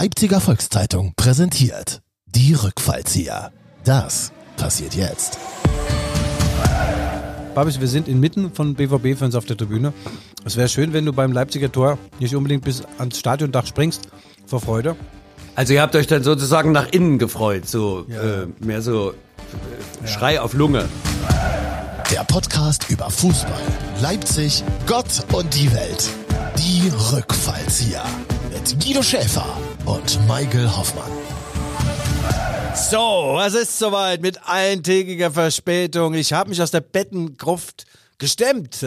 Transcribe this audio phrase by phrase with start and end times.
[0.00, 3.50] Leipziger Volkszeitung präsentiert die Rückfallzieher.
[3.82, 5.40] Das passiert jetzt.
[7.52, 9.92] Babis, wir sind inmitten von BVB-Fans auf der Tribüne.
[10.44, 14.06] Es wäre schön, wenn du beim Leipziger Tor nicht unbedingt bis ans Stadiondach springst
[14.46, 14.94] vor Freude.
[15.56, 20.40] Also ihr habt euch dann sozusagen nach innen gefreut, so äh, mehr so äh, Schrei
[20.40, 20.88] auf Lunge.
[22.12, 23.62] Der Podcast über Fußball,
[24.00, 26.08] Leipzig, Gott und die Welt.
[26.56, 28.04] Die Rückfallzieher
[28.58, 29.46] mit Guido Schäfer
[29.84, 31.12] und Michael Hoffmann.
[32.74, 36.14] So, es ist soweit mit eintägiger Verspätung.
[36.14, 37.84] Ich habe mich aus der Bettengruft
[38.18, 38.84] gestemmt.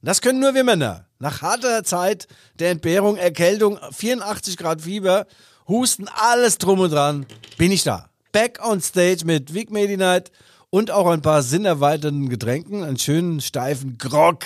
[0.00, 1.06] Das können nur wir Männer.
[1.18, 5.26] Nach harter Zeit der Entbehrung, Erkältung, 84 Grad Fieber,
[5.68, 7.26] Husten, alles drum und dran,
[7.58, 8.08] bin ich da.
[8.32, 10.30] Back on stage mit Vic Medi Night
[10.70, 14.44] und auch ein paar sinnerweiternden Getränken, einen schönen steifen Grog.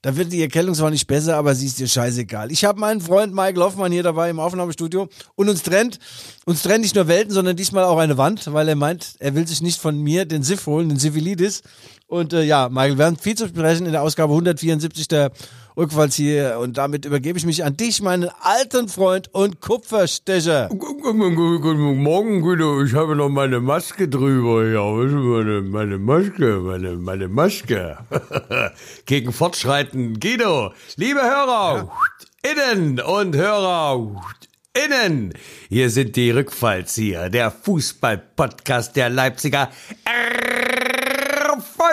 [0.00, 2.52] Da wird die Erkältung zwar nicht besser, aber sie ist dir scheißegal.
[2.52, 5.98] Ich habe meinen Freund Mike Hoffmann hier dabei im Aufnahmestudio und uns trennt,
[6.44, 9.44] uns trennt nicht nur Welten, sondern diesmal auch eine Wand, weil er meint, er will
[9.44, 11.62] sich nicht von mir den Siff holen, den Syphilitis.
[12.06, 15.32] Und äh, ja, Michael, wir haben viel zu sprechen in der Ausgabe 174 der
[15.78, 20.68] Rückfalls hier und damit übergebe ich mich an dich, meinen alten Freund und Kupferstecher.
[20.70, 22.82] Guten Morgen, Guido.
[22.82, 24.66] Ich habe noch meine Maske drüber.
[24.66, 27.96] Ja, meine, meine Maske, meine, meine Maske.
[29.06, 30.72] Gegen Fortschreiten, Guido.
[30.96, 31.88] Liebe Hörer,
[32.44, 32.72] ja.
[32.74, 34.20] innen und Hörer,
[34.74, 35.32] innen.
[35.68, 39.70] Hier sind die Rückfallzieher, der Fußball-Podcast der Leipziger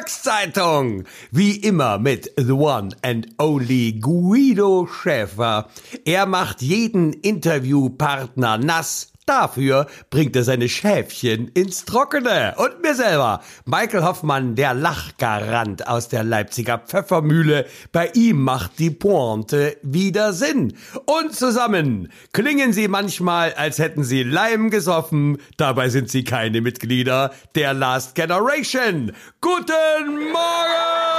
[0.06, 1.04] Volkszeitung.
[1.32, 5.68] Wie immer mit the one and only Guido Schäfer.
[6.06, 9.12] Er macht jeden Interviewpartner nass.
[9.26, 12.54] Dafür bringt er seine Schäfchen ins Trockene.
[12.58, 17.66] Und mir selber, Michael Hoffmann, der Lachgarant aus der Leipziger Pfeffermühle.
[17.92, 20.78] Bei ihm macht die Pointe wieder Sinn.
[21.06, 25.40] Und zusammen klingen sie manchmal, als hätten sie Leim gesoffen.
[25.58, 29.12] Dabei sind sie keine Mitglieder der Last Generation.
[29.42, 31.16] Guten Morgen!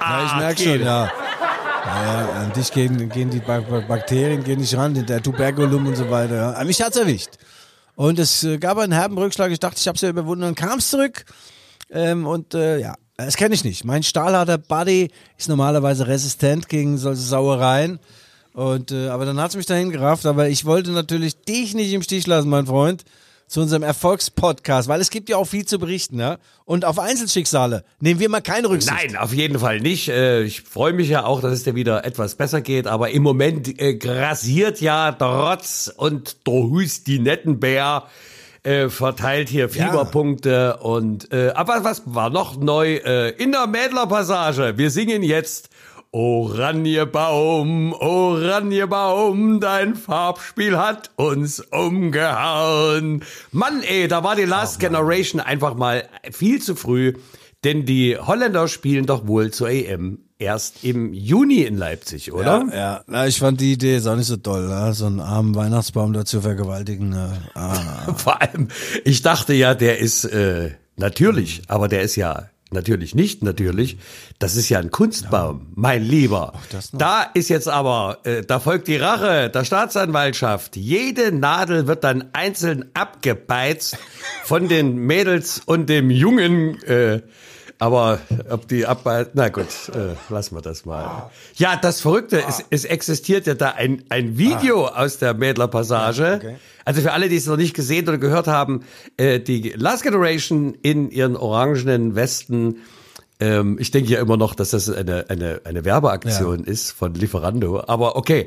[0.00, 1.10] Ja, ich merke schon, ja.
[2.04, 6.34] Ja, an dich gehen, gehen die Bakterien gehen nicht ran, der Tuberkulum und so weiter.
[6.34, 6.52] Ja.
[6.52, 7.30] Aber mich hat's erwischt.
[7.96, 9.50] Und es äh, gab einen herben Rückschlag.
[9.50, 10.42] Ich dachte, ich habe es ja überwunden.
[10.42, 11.24] Dann kam es zurück.
[11.90, 13.84] Ähm, und äh, ja, das kenne ich nicht.
[13.84, 18.00] Mein stahlharter Buddy ist normalerweise resistent gegen solche Sauereien.
[18.52, 20.26] Und äh, aber dann hat's mich dahin gerafft.
[20.26, 23.04] Aber ich wollte natürlich dich nicht im Stich lassen, mein Freund
[23.46, 26.38] zu unserem Erfolgspodcast, weil es gibt ja auch viel zu berichten, ne?
[26.64, 28.94] Und auf Einzelschicksale nehmen wir mal keine Rücksicht.
[28.94, 30.08] Nein, auf jeden Fall nicht.
[30.08, 33.22] Äh, ich freue mich ja auch, dass es dir wieder etwas besser geht, aber im
[33.22, 38.04] Moment äh, grassiert ja der Rotz und der Hustinettenbär
[38.64, 40.72] äh, verteilt hier Fieberpunkte ja.
[40.72, 44.78] und äh, aber was war noch neu äh, in der Mädlerpassage?
[44.78, 45.68] Wir singen jetzt
[46.14, 53.24] Oranjebaum, Oranjebaum, dein Farbspiel hat uns umgehauen.
[53.50, 57.14] Mann, ey, da war die Last oh, Generation einfach mal viel zu früh,
[57.64, 62.64] denn die Holländer spielen doch wohl zur EM erst im Juni in Leipzig, oder?
[62.72, 63.26] Ja, ja.
[63.26, 64.94] Ich fand die Idee ist auch nicht so toll, ne?
[64.94, 67.08] so einen armen Weihnachtsbaum da zu vergewaltigen.
[67.08, 67.32] Ne?
[67.54, 68.14] Ah.
[68.16, 68.68] Vor allem,
[69.04, 73.98] ich dachte ja, der ist äh, natürlich, aber der ist ja Natürlich nicht, natürlich.
[74.40, 76.54] Das ist ja ein Kunstbaum, mein Lieber.
[76.92, 80.74] Da ist jetzt aber, äh, da folgt die Rache der Staatsanwaltschaft.
[80.74, 83.96] Jede Nadel wird dann einzeln abgebeizt
[84.42, 86.82] von den Mädels und dem Jungen.
[86.82, 87.22] Äh,
[87.84, 88.18] aber
[88.48, 91.30] ob die Abbeiz, na gut, äh, lassen wir das mal.
[91.56, 92.48] Ja, das Verrückte, ah.
[92.48, 95.04] es, es existiert ja da ein, ein Video ah.
[95.04, 96.36] aus der Mädlerpassage.
[96.36, 96.56] Okay.
[96.86, 98.84] Also für alle, die es noch nicht gesehen oder gehört haben,
[99.18, 102.76] äh, die Last Generation in ihren orangenen Westen
[103.40, 106.70] ähm, ich denke ja immer noch, dass das eine, eine, eine Werbeaktion ja.
[106.70, 107.82] ist von Lieferando.
[107.86, 108.46] Aber okay,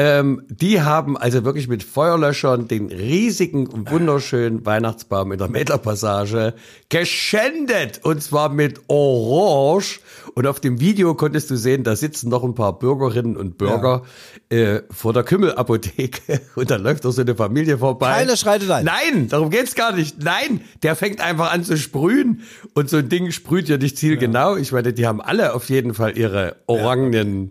[0.00, 6.54] ähm, die haben also wirklich mit Feuerlöschern den riesigen und wunderschönen Weihnachtsbaum in der Mädlerpassage
[6.88, 8.00] geschändet.
[8.04, 9.98] Und zwar mit Orange.
[10.34, 14.04] Und auf dem Video konntest du sehen, da sitzen noch ein paar Bürgerinnen und Bürger
[14.52, 14.56] ja.
[14.56, 16.40] äh, vor der Kümmelapotheke.
[16.54, 18.18] Und da läuft doch so eine Familie vorbei.
[18.18, 18.84] Keiner schreitet ein.
[18.84, 20.22] Nein, darum geht's gar nicht.
[20.22, 22.42] Nein, der fängt einfach an zu sprühen.
[22.72, 24.54] Und so ein Ding sprüht ja nicht zielgenau.
[24.54, 24.60] Ja.
[24.60, 27.50] Ich meine, die haben alle auf jeden Fall ihre orangenen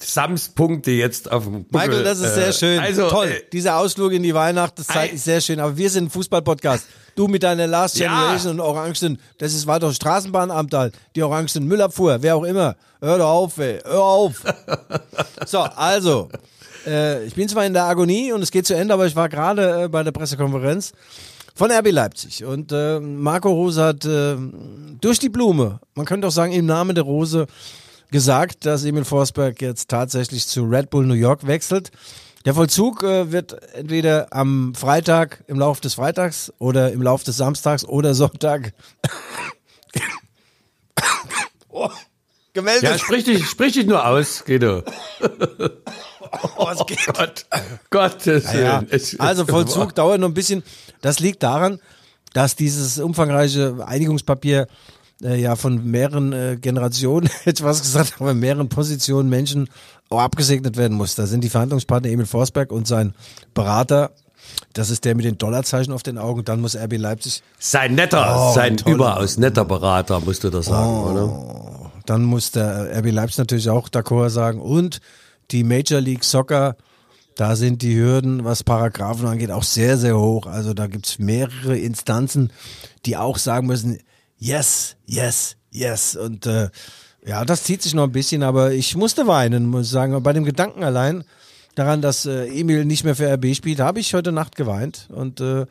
[0.00, 1.88] Sams-Punkte jetzt auf dem Buckel.
[1.88, 2.78] Michael, das ist sehr äh, schön.
[2.78, 3.28] Also, Toll.
[3.28, 5.60] Äh, Dieser Ausflug in die Weihnachtszeit ist sehr schön.
[5.60, 6.86] Aber wir sind ein Fußball-Podcast.
[7.14, 8.62] Du mit deiner Last Generation ja.
[8.64, 10.94] und Orangen, das ist, doch Straßenbahnamt halt.
[11.16, 12.76] Die Orangen Müllabfuhr, wer auch immer.
[13.00, 13.80] Hör doch auf, ey.
[13.84, 14.44] Hör auf.
[15.46, 16.28] so, also.
[16.86, 19.28] Äh, ich bin zwar in der Agonie und es geht zu Ende, aber ich war
[19.28, 20.92] gerade äh, bei der Pressekonferenz
[21.54, 22.44] von RB Leipzig.
[22.44, 24.36] Und äh, Marco Rose hat äh,
[25.00, 27.46] durch die Blume, man könnte auch sagen im Namen der Rose,
[28.10, 31.90] gesagt, dass Emil Forsberg jetzt tatsächlich zu Red Bull New York wechselt.
[32.44, 37.36] Der Vollzug äh, wird entweder am Freitag, im Laufe des Freitags oder im Laufe des
[37.36, 38.72] Samstags oder Sonntag
[41.68, 41.90] oh,
[42.54, 42.84] gemeldet.
[42.84, 44.82] Ja, sprich dich, sprich dich nur aus, Guido.
[46.58, 47.06] Oh, geht?
[47.06, 47.46] Gott,
[47.88, 49.00] Gottes Ja, Willen.
[49.18, 50.62] Also Vollzug dauert noch ein bisschen.
[51.00, 51.80] Das liegt daran,
[52.34, 54.68] dass dieses umfangreiche Einigungspapier
[55.22, 59.68] äh, ja von mehreren äh, Generationen, jetzt was gesagt, aber mehreren Positionen Menschen
[60.08, 61.14] auch abgesegnet werden muss.
[61.14, 63.14] Da sind die Verhandlungspartner Emil Forsberg und sein
[63.54, 64.10] Berater.
[64.72, 66.44] Das ist der mit den Dollarzeichen auf den Augen.
[66.44, 68.94] Dann muss RB Leipzig, Sein netter, Oh, sein toll.
[68.94, 71.10] überaus netter Berater, musst du das sagen, Oh.
[71.10, 71.90] oder?
[72.06, 74.60] dann muss der RB Leipzig natürlich auch d'accord sagen.
[74.62, 75.00] Und
[75.50, 76.76] die Major League Soccer,
[77.34, 80.46] da sind die Hürden, was Paragraphen angeht, auch sehr, sehr hoch.
[80.46, 82.50] Also da gibt's mehrere Instanzen,
[83.04, 83.98] die auch sagen müssen,
[84.38, 86.16] yes, yes, yes.
[86.16, 86.68] Und äh,
[87.26, 90.20] ja, das zieht sich noch ein bisschen, aber ich musste weinen, muss ich sagen.
[90.22, 91.24] Bei dem Gedanken allein
[91.74, 95.08] daran, dass äh, Emil nicht mehr für RB spielt, habe ich heute Nacht geweint.
[95.12, 95.66] Und äh,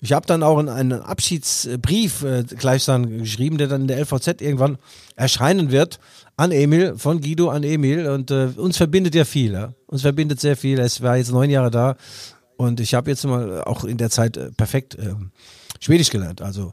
[0.00, 4.40] ich habe dann auch in einen Abschiedsbrief äh, gleichsam geschrieben, der dann in der LVZ
[4.40, 4.78] irgendwann
[5.16, 5.98] erscheinen wird,
[6.36, 8.08] an Emil, von Guido an Emil.
[8.08, 9.52] Und äh, uns verbindet ja viel.
[9.52, 9.72] Ja?
[9.86, 10.78] Uns verbindet sehr viel.
[10.78, 11.96] Es war jetzt neun Jahre da.
[12.56, 15.14] Und ich habe jetzt mal auch in der Zeit äh, perfekt äh,
[15.80, 16.42] Schwedisch gelernt.
[16.42, 16.72] Also,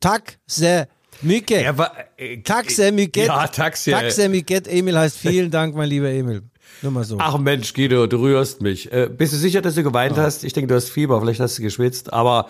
[0.00, 0.88] Tack se
[1.22, 1.62] mycket.
[1.62, 3.26] Er war, äh, Tack se mycket.
[3.26, 4.66] Ja, Tack se mycket.
[4.66, 6.42] Emil heißt vielen Dank, mein lieber Emil.
[6.82, 7.16] Nur mal so.
[7.18, 8.90] Ach Mensch, Guido, du rührst mich.
[8.92, 10.44] Äh, bist du sicher, dass du geweint hast?
[10.44, 12.48] Ich denke, du hast Fieber, vielleicht hast du geschwitzt, aber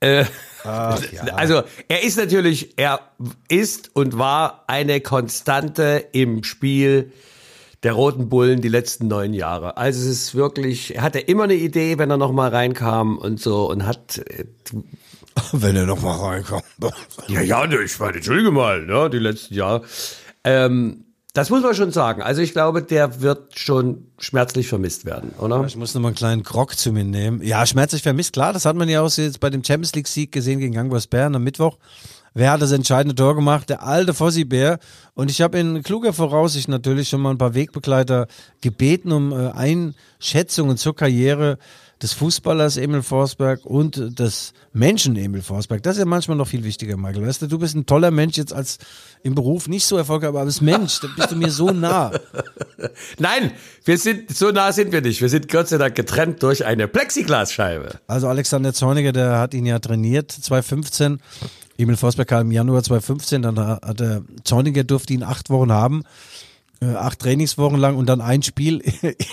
[0.00, 0.24] äh,
[0.64, 3.00] also er ist natürlich, er
[3.48, 7.12] ist und war eine Konstante im Spiel
[7.82, 9.76] der Roten Bullen die letzten neun Jahre.
[9.76, 13.40] Also es ist wirklich, er hatte immer eine Idee, wenn er noch mal reinkam und
[13.40, 14.44] so und hat äh,
[15.52, 16.64] Wenn er noch mal reinkommt.
[17.28, 19.82] Ja, ja, ne, ich meine, entschuldige mal, ne, die letzten Jahre.
[20.44, 21.04] Ähm,
[21.34, 22.22] das muss man schon sagen.
[22.22, 25.64] Also ich glaube, der wird schon schmerzlich vermisst werden, oder?
[25.66, 27.42] Ich muss noch mal einen kleinen Grog zu mir nehmen.
[27.42, 28.52] Ja, schmerzlich vermisst, klar.
[28.52, 31.06] Das hat man ja auch jetzt bei dem Champions League Sieg gesehen gegen Young Boys
[31.06, 31.76] Bern am Mittwoch.
[32.34, 33.68] Wer hat das entscheidende Tor gemacht?
[33.68, 34.78] Der alte Fossi Bär.
[35.14, 38.26] Und ich habe in kluger Voraussicht natürlich schon mal ein paar Wegbegleiter
[38.60, 41.58] gebeten um äh, Einschätzungen zur Karriere
[42.02, 45.82] des Fußballers Emil Forsberg und des Menschen Emil Forsberg.
[45.82, 47.26] Das ist ja manchmal noch viel wichtiger, Michael.
[47.26, 48.78] Weißt du, du bist ein toller Mensch jetzt als
[49.22, 52.12] im Beruf nicht so erfolgreich, aber als Mensch, da bist du mir so nah.
[53.18, 53.50] Nein,
[53.84, 55.20] wir sind, so nah sind wir nicht.
[55.20, 57.98] Wir sind Gott sei Dank getrennt durch eine Plexiglasscheibe.
[58.06, 61.20] Also Alexander Zorniger, der hat ihn ja trainiert 2015.
[61.78, 66.02] Emil Forsberg kam im Januar 2015, dann hat der Zorniger durfte ihn acht Wochen haben,
[66.80, 68.82] äh, acht Trainingswochen lang und dann ein Spiel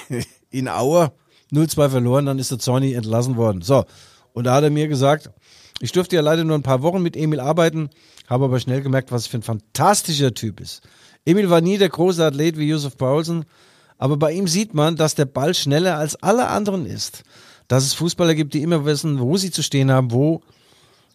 [0.51, 1.11] in Aue,
[1.51, 3.61] 0-2 verloren, dann ist der Zorni entlassen worden.
[3.61, 3.85] So,
[4.33, 5.29] und da hat er mir gesagt,
[5.79, 7.89] ich durfte ja leider nur ein paar Wochen mit Emil arbeiten,
[8.27, 10.81] habe aber schnell gemerkt, was für ein fantastischer Typ ist.
[11.25, 13.45] Emil war nie der große Athlet wie Josef Paulsen,
[13.97, 17.23] aber bei ihm sieht man, dass der Ball schneller als alle anderen ist.
[17.67, 20.41] Dass es Fußballer gibt, die immer wissen, wo sie zu stehen haben, wo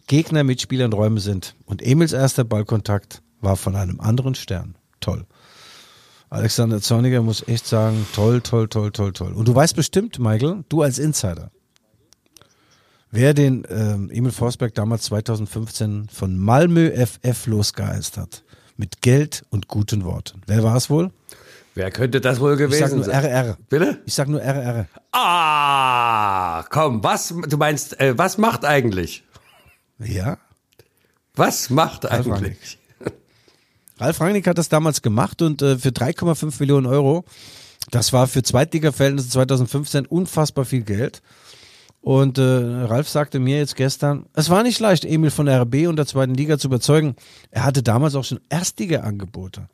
[0.07, 1.55] Gegner, Mitspieler und Räume sind.
[1.67, 4.75] Und Emils erster Ballkontakt war von einem anderen Stern.
[5.01, 5.27] Toll.
[6.31, 9.33] Alexander Zorniger muss echt sagen, toll, toll, toll, toll, toll.
[9.33, 11.51] Und du weißt bestimmt, Michael, du als Insider,
[13.11, 18.45] wer den ähm, Emil Forsberg damals 2015 von Malmö FF losgeheißt hat.
[18.77, 20.41] Mit Geld und guten Worten.
[20.47, 21.11] Wer war es wohl?
[21.75, 23.25] Wer könnte das wohl Ich sag gewesen nur sein?
[23.25, 23.59] RR.
[23.69, 24.01] Bitte?
[24.07, 24.87] Ich sag nur RR.
[25.13, 29.25] Ah, komm, was, du meinst, äh, was macht eigentlich?
[29.99, 30.39] Ja?
[31.35, 32.80] Was macht eigentlich?
[34.01, 37.25] Ralf Rangnick hat das damals gemacht und äh, für 3,5 Millionen Euro,
[37.91, 41.23] das war für Zweitliga-Verhältnisse 2015 unfassbar viel Geld.
[42.01, 45.97] Und äh, Ralf sagte mir jetzt gestern, es war nicht leicht, Emil von RB und
[45.97, 47.15] der zweiten Liga zu überzeugen.
[47.51, 49.69] Er hatte damals auch schon Erstliga-Angebote.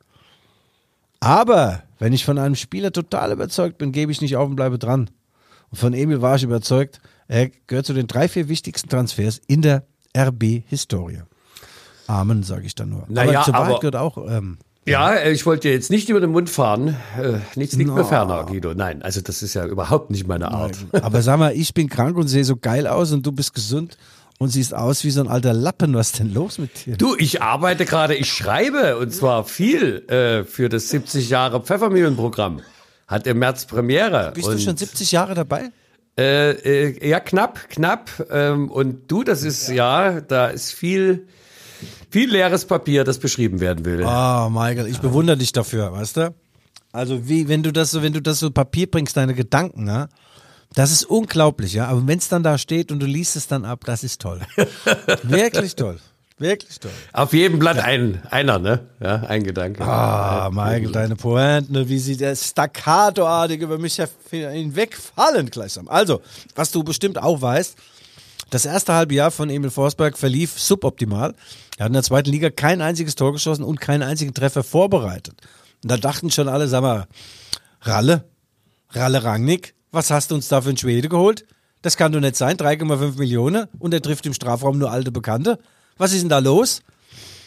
[1.21, 4.77] Aber wenn ich von einem Spieler total überzeugt bin, gebe ich nicht auf und bleibe
[4.77, 5.09] dran.
[5.69, 9.61] Und von Emil war ich überzeugt, er gehört zu den drei, vier wichtigsten Transfers in
[9.61, 11.23] der RB-Historie.
[12.07, 13.03] Amen, sage ich dann nur.
[13.07, 16.19] Naja, aber zur Wahrheit gehört auch, ähm, Ja, äh, ich wollte dir jetzt nicht über
[16.21, 16.95] den Mund fahren.
[17.21, 18.03] Äh, nichts liegt mir No.
[18.05, 18.73] ferner, Guido.
[18.73, 20.77] Nein, also das ist ja überhaupt nicht meine Art.
[20.93, 23.97] aber sag mal, ich bin krank und sehe so geil aus und du bist gesund
[24.39, 25.93] und siehst aus wie so ein alter Lappen.
[25.95, 26.95] Was ist denn los mit dir?
[26.95, 32.61] Du, ich arbeite gerade, ich schreibe und zwar viel äh, für das 70 Jahre Pfeffermühlenprogramm.
[33.07, 34.31] Hat im März Premiere.
[34.35, 35.71] Bist du schon 70 Jahre dabei?
[36.19, 38.09] Äh, äh, ja, knapp, knapp.
[38.31, 41.27] Ähm, und du, das ist, ja, da ist viel,
[42.09, 44.01] viel leeres Papier, das beschrieben werden will.
[44.03, 46.35] Oh, Michael, ich bewundere dich dafür, weißt du?
[46.91, 50.09] Also wie, wenn du das so, wenn du das so Papier bringst, deine Gedanken, ne?
[50.73, 51.87] Das ist unglaublich, ja.
[51.87, 54.41] Aber wenn es dann da steht und du liest es dann ab, das ist toll.
[55.23, 55.99] Wirklich toll.
[56.39, 56.91] Wirklich toll.
[57.13, 58.81] Auf jedem Blatt ein, einer, ne?
[58.99, 59.83] Ja, ein Gedanke.
[59.83, 65.87] Ah, Michael, deine Pointen, ne, wie sie der staccatoartig über mich hinwegfallen gleichsam.
[65.87, 66.21] Also,
[66.53, 67.75] was du bestimmt auch weißt,
[68.49, 71.35] das erste halbe Jahr von Emil Forsberg verlief suboptimal.
[71.77, 75.41] Er hat in der zweiten Liga kein einziges Tor geschossen und keinen einzigen Treffer vorbereitet.
[75.83, 77.07] Und da dachten schon alle, sag mal,
[77.81, 78.25] Ralle,
[78.89, 81.45] Ralle Rangnick, was hast du uns da für einen Schwede geholt?
[81.81, 85.59] Das kann doch nicht sein, 3,5 Millionen und er trifft im Strafraum nur alte Bekannte.
[85.97, 86.81] Was ist denn da los?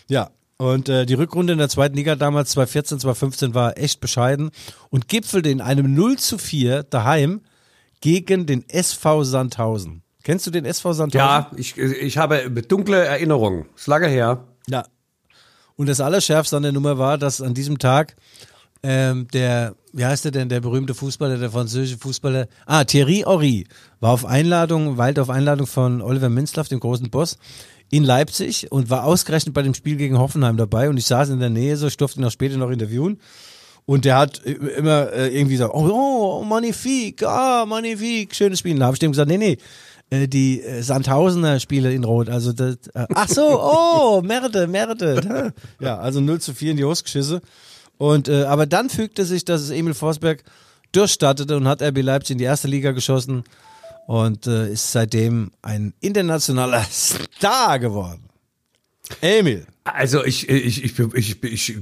[0.09, 4.51] Ja, und äh, die Rückrunde in der zweiten Liga damals 2014, 2015 war echt bescheiden
[4.91, 7.41] und gipfelte in einem 0 zu 4 daheim
[8.01, 10.03] gegen den SV Sandhausen.
[10.23, 11.19] Kennst du den SV Sandhausen?
[11.19, 13.67] Ja, ich, ich habe dunkle Erinnerungen.
[13.75, 14.45] Ist lange her.
[14.69, 14.85] Ja.
[15.77, 18.17] Und das Allerschärfste an der Nummer war, dass an diesem Tag
[18.83, 23.67] ähm, der, wie heißt der denn, der berühmte Fußballer, der französische Fußballer, ah, Thierry Horry,
[24.01, 27.37] war auf Einladung, weilt auf Einladung von Oliver Minzlaff, dem großen Boss,
[27.91, 31.41] in Leipzig und war ausgerechnet bei dem Spiel gegen Hoffenheim dabei und ich saß in
[31.41, 33.19] der Nähe so, ich durfte ihn auch später noch interviewen
[33.85, 38.79] und der hat immer äh, irgendwie so, oh, oh, magnifique, ah, magnifique, schönes Spiel.
[38.79, 39.59] Da habe ich dem gesagt, nee, nee, äh,
[40.11, 45.53] die äh, Sandhausener Spiele in Rot, also das, äh, ach so, oh, Merde, Merde.
[45.79, 47.41] Ja, also 0 zu 4 in die Hostgeschisse.
[47.99, 50.43] Und, äh, aber dann fügte sich, dass es Emil Forsberg
[50.93, 53.45] durchstartete und hat RB Leipzig in die erste Liga geschossen
[54.07, 58.30] und äh, ist seitdem ein internationaler Star geworden.
[59.23, 59.67] Emil.
[59.85, 61.77] Also ich, ich, ich, ich, ich,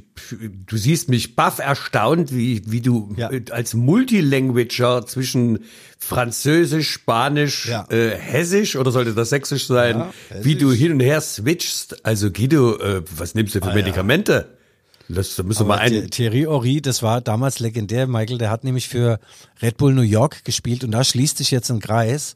[0.67, 3.31] du siehst mich baff erstaunt, wie, wie du Ja.
[3.51, 5.61] als Multilanguager zwischen
[5.99, 7.87] Französisch, Spanisch, Ja.
[7.91, 12.05] äh, Hessisch oder sollte das Sächsisch sein, Ja, wie du hin und her switchst.
[12.07, 14.58] Also Guido, äh, was nimmst du für Medikamente?
[15.09, 15.91] Das da müssen wir ein.
[15.91, 19.19] Thi- Thierry Horry, das war damals legendär, Michael, der hat nämlich für
[19.63, 22.35] Red Bull New York gespielt und da schließt sich jetzt ein Kreis,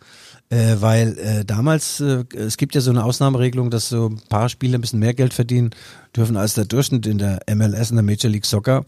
[0.49, 4.49] äh, weil äh, damals, äh, es gibt ja so eine Ausnahmeregelung, dass so ein paar
[4.49, 5.71] Spieler ein bisschen mehr Geld verdienen
[6.17, 8.85] dürfen als der Durchschnitt in der MLS, in der Major League Soccer.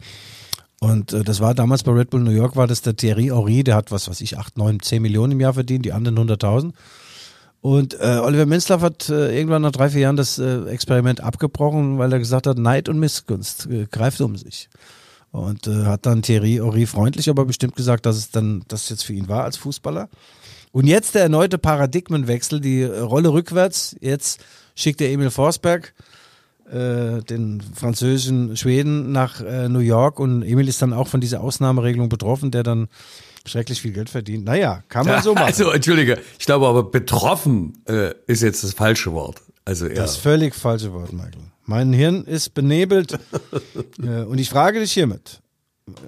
[0.80, 3.64] Und äh, das war damals bei Red Bull New York, war das der Thierry Horry,
[3.64, 6.72] der hat, was weiß ich, 8, 9, 10 Millionen im Jahr verdient, die anderen 100.000.
[7.64, 11.96] Und äh, Oliver Minzlaff hat äh, irgendwann nach drei, vier Jahren das äh, Experiment abgebrochen,
[11.96, 14.68] weil er gesagt hat, Neid und Missgunst äh, greift um sich.
[15.30, 19.06] Und äh, hat dann Thierry Horry freundlich, aber bestimmt gesagt, dass es dann das jetzt
[19.06, 20.10] für ihn war als Fußballer.
[20.72, 23.96] Und jetzt der erneute Paradigmenwechsel, die Rolle rückwärts.
[23.98, 24.44] Jetzt
[24.74, 25.94] schickt der Emil Forsberg
[26.70, 31.40] äh, den französischen Schweden nach äh, New York und Emil ist dann auch von dieser
[31.40, 32.88] Ausnahmeregelung betroffen, der dann
[33.46, 34.44] schrecklich viel Geld verdient.
[34.44, 35.46] Naja, kann man so machen.
[35.46, 39.42] Also entschuldige, ich glaube aber betroffen äh, ist jetzt das falsche Wort.
[39.64, 39.94] Also ja.
[39.94, 41.32] Das völlig falsche Wort, Michael.
[41.66, 43.18] Mein Hirn ist benebelt.
[44.02, 45.40] Äh, Und ich frage dich hiermit.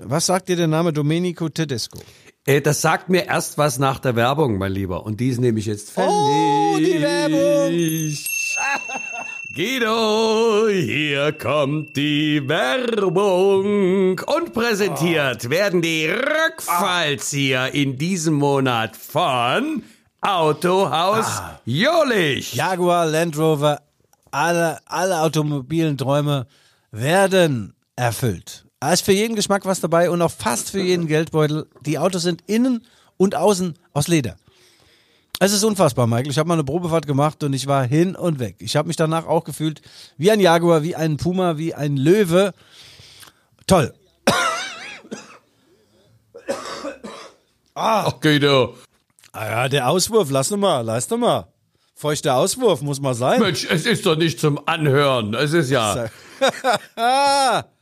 [0.05, 1.99] Was sagt dir der Name Domenico Tedesco?
[2.47, 5.05] Äh, das sagt mir erst was nach der Werbung, mein Lieber.
[5.05, 6.11] Und dies nehme ich jetzt fällig.
[6.11, 8.17] Oh, die Werbung.
[9.57, 14.21] Guido, hier kommt die Werbung.
[14.21, 19.83] Und präsentiert werden die Rückfallzieher in diesem Monat von
[20.21, 22.53] Autohaus Jolich.
[22.53, 23.81] Jaguar, Land Rover,
[24.31, 26.47] alle, alle automobilen Träume
[26.91, 28.67] werden erfüllt.
[28.81, 31.67] Da ist für jeden Geschmack was dabei und auch fast für jeden Geldbeutel.
[31.81, 32.85] Die Autos sind innen
[33.17, 34.37] und außen aus Leder.
[35.39, 36.31] Es ist unfassbar, Michael.
[36.31, 38.57] Ich habe mal eine Probefahrt gemacht und ich war hin und weg.
[38.61, 39.83] Ich habe mich danach auch gefühlt
[40.17, 42.55] wie ein Jaguar, wie ein Puma, wie ein Löwe.
[43.67, 43.93] Toll.
[47.75, 48.75] Ach, Guido.
[49.33, 51.49] Ah ja, der Auswurf, lass doch mal, leist doch mal.
[51.95, 53.39] Feuchter Auswurf muss mal sein.
[53.41, 55.35] Mensch, es ist doch nicht zum Anhören.
[55.35, 56.09] Es ist ja.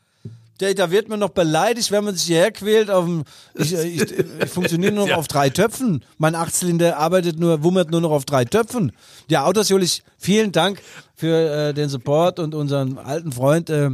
[0.58, 2.90] Da wird man noch beleidigt, wenn man sich hierher quält.
[2.90, 5.16] Auf dem, ich, ich, ich funktioniere nur noch Ja.
[5.16, 6.04] auf drei Töpfen.
[6.18, 8.92] Mein Achtzylinder arbeitet nur, wummert nur noch auf drei Töpfen.
[9.28, 10.80] Ja, Autos Julich, vielen Dank
[11.16, 13.90] für äh, den Support und unseren alten Freund äh,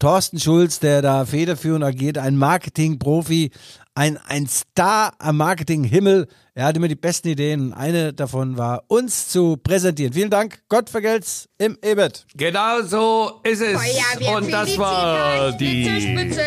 [0.00, 3.50] Thorsten Schulz, der da federführend agiert, ein Marketing-Profi,
[3.94, 6.26] ein, ein Star am Marketing-Himmel.
[6.54, 7.74] Er hatte immer die besten Ideen.
[7.74, 10.14] Eine davon war, uns zu präsentieren.
[10.14, 10.62] Vielen Dank.
[10.70, 12.26] Gott vergelt's im Ebert.
[12.34, 13.78] Genau so ist es.
[13.78, 15.84] Feuerwehr Und das war die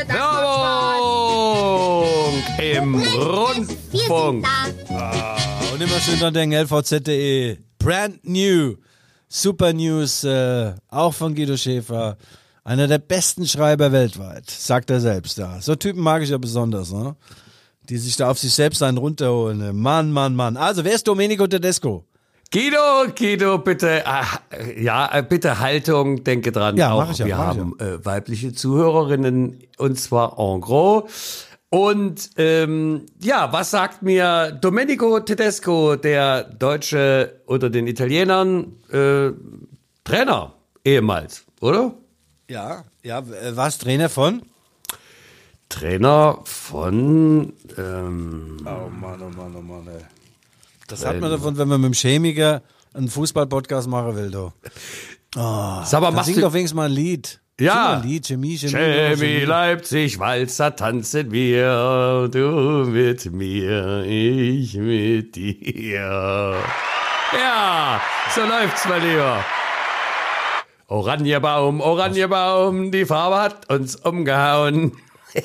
[0.08, 1.24] Werbung
[2.58, 4.48] im Rundfunk.
[5.72, 7.58] Und immer schön dran denken, lvz.de.
[7.78, 8.78] Brand new.
[9.30, 12.18] Super News, äh, auch von Guido Schäfer.
[12.66, 15.60] Einer der besten Schreiber weltweit, sagt er selbst da.
[15.60, 17.16] So Typen mag ich ja besonders, ne?
[17.90, 19.78] Die sich da auf sich selbst einen runterholen.
[19.78, 20.56] Mann, Mann, Mann.
[20.56, 22.06] Also, wer ist Domenico Tedesco?
[22.54, 24.26] Guido, Guido, bitte, ah,
[24.78, 26.78] ja, äh, bitte Haltung, denke dran.
[26.78, 31.48] Ja, auch ja, wir haben äh, weibliche Zuhörerinnen und zwar en gros.
[31.70, 39.32] Und ähm, ja, was sagt mir Domenico Tedesco, der Deutsche unter den Italienern, äh,
[40.04, 40.54] Trainer
[40.86, 41.96] ehemals, oder?
[42.50, 44.42] Ja, ja, äh, warst Trainer von?
[45.70, 50.04] Trainer von, ähm, Oh Mann, oh Mann, oh Mann, ey.
[50.88, 52.62] Das hat man davon, wenn man mit dem Chemiker
[52.94, 54.52] einen Fußball-Podcast machen will, du.
[55.34, 57.40] sag mal, Da machst sing du, doch wenigstens mal ein Lied.
[57.60, 57.98] Ja.
[57.98, 58.72] Ein Lied, Chemie, Chemie.
[58.72, 66.56] Chemie Leipzig, Walzer tanzen wir, du mit mir, ich mit dir.
[67.34, 68.02] Ja,
[68.36, 69.44] so läuft's, mein Lieber.
[70.94, 74.94] Oranjebaum, Oranjebaum, die Farbe hat uns umgehauen.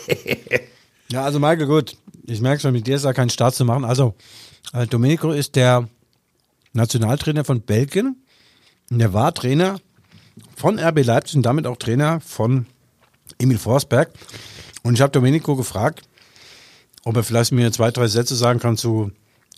[1.11, 1.97] Ja, also Michael, gut.
[2.25, 3.87] Ich merke schon, mit dir ist da kein Start zu machen.
[3.87, 4.15] Also,
[4.75, 5.89] äh, Domenico ist der
[6.75, 8.23] Nationaltrainer von Belgien.
[8.91, 9.81] Und der war Trainer
[10.55, 12.67] von RB Leipzig und damit auch Trainer von
[13.39, 14.11] Emil Forsberg.
[14.83, 16.03] Und ich habe Domenico gefragt,
[17.07, 19.11] ob er vielleicht mir zwei, drei Sätze sagen kann zu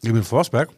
[0.05, 0.71] Emil Forsberg.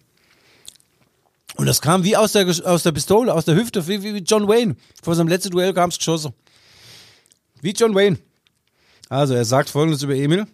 [1.57, 4.49] Und das kam wie aus der, aus der Pistole, aus der Hüfte, wie, wie John
[4.49, 4.77] Wayne.
[5.03, 6.33] Vor seinem letzten Duell kam es geschossen.
[7.61, 8.19] Wie John Wayne.
[9.09, 10.47] Also, er sagt folgendes über Emil.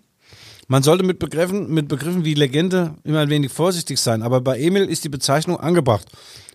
[0.66, 4.58] Man sollte mit Begriffen, mit Begriffen wie Legende immer ein wenig vorsichtig sein, aber bei
[4.58, 6.06] Emil ist die Bezeichnung angebracht.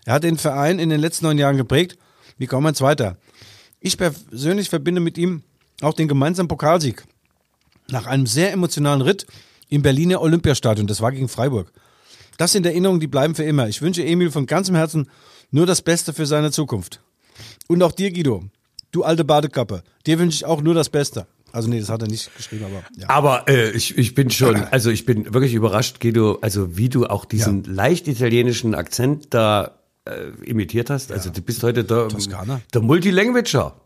[0.04, 1.98] Er hat den Verein in den letzten neun Jahren geprägt,
[2.38, 3.16] wie kaum ein zweiter.
[3.80, 5.42] Ich persönlich verbinde mit ihm
[5.80, 7.04] auch den gemeinsamen Pokalsieg.
[7.88, 9.26] Nach einem sehr emotionalen Ritt
[9.68, 11.72] im Berliner Olympiastadion, das war gegen Freiburg.
[12.36, 13.68] Das sind Erinnerungen, die bleiben für immer.
[13.68, 15.08] Ich wünsche Emil von ganzem Herzen
[15.50, 17.00] nur das Beste für seine Zukunft.
[17.68, 18.44] Und auch dir, Guido,
[18.90, 21.26] du alte Badekappe, dir wünsche ich auch nur das Beste.
[21.52, 23.08] Also nee, das hat er nicht geschrieben, aber ja.
[23.08, 27.06] Aber äh, ich, ich bin schon, also ich bin wirklich überrascht, Guido, also wie du
[27.06, 31.12] auch diesen leicht italienischen Akzent da äh, imitiert hast.
[31.12, 32.60] Also du bist heute der, Toskana.
[32.72, 33.76] der Multilanguager.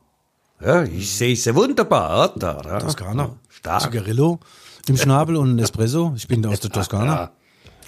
[0.61, 2.33] Ja, ich sehe es sehr wunderbar.
[2.37, 2.79] Da, da.
[2.79, 3.37] Toskana.
[3.51, 3.83] Stark.
[3.83, 4.41] Zigarillo
[4.89, 6.15] im Schnabel und ein Espresso.
[6.17, 7.33] Ich bin aus der Toskana.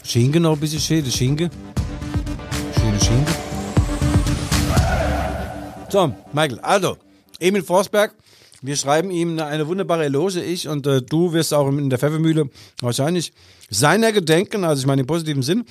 [0.04, 1.50] Schinken noch ein bisschen schön, die Schinke.
[2.78, 3.32] Schöne Schinke.
[5.88, 6.96] So, Michael, also,
[7.38, 8.14] Emil Forsberg,
[8.62, 11.98] wir schreiben ihm eine, eine wunderbare Eloge, ich und äh, du wirst auch in der
[11.98, 13.32] Pfeffermühle wahrscheinlich
[13.70, 15.64] seiner gedenken, also ich meine im positiven Sinn.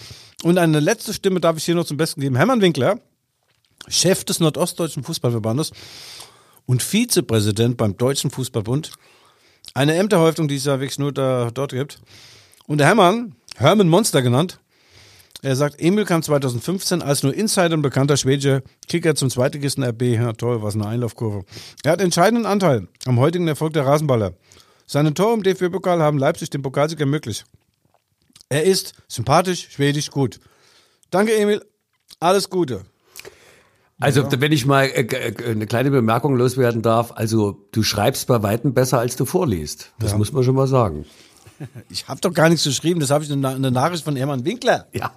[0.44, 2.36] Und eine letzte Stimme darf ich hier noch zum Besten geben.
[2.36, 3.00] Hermann Winkler,
[3.88, 5.72] Chef des Nordostdeutschen Fußballverbandes
[6.66, 8.92] und Vizepräsident beim Deutschen Fußballbund.
[9.74, 12.00] Eine Ämterhäufung, die es ja wirklich nur da, dort gibt.
[12.70, 14.60] Und der Hermann, Hermann Monster genannt,
[15.42, 20.04] er sagt, Emil kam 2015 als nur Insider und bekannter schwedischer Kicker zum Zweitligisten RB.
[20.04, 21.46] Ja, toll, was eine Einlaufkurve.
[21.84, 24.34] Er hat entscheidenden Anteil am heutigen Erfolg der Rasenballer.
[24.86, 27.46] Seine Tore im DFB-Pokal haben Leipzig den Pokalsieg ermöglicht.
[28.50, 30.40] Er ist sympathisch, schwedisch, gut.
[31.10, 31.66] Danke, Emil.
[32.20, 32.86] Alles Gute.
[34.00, 38.44] Also wenn ich mal äh, äh, eine kleine Bemerkung loswerden darf, also du schreibst bei
[38.44, 39.92] Weitem besser, als du vorliest.
[39.98, 41.06] Das muss man schon mal sagen.
[41.90, 44.88] Ich habe doch gar nichts geschrieben, das habe ich in eine Nachricht von Hermann Winkler.
[44.94, 45.12] Ja,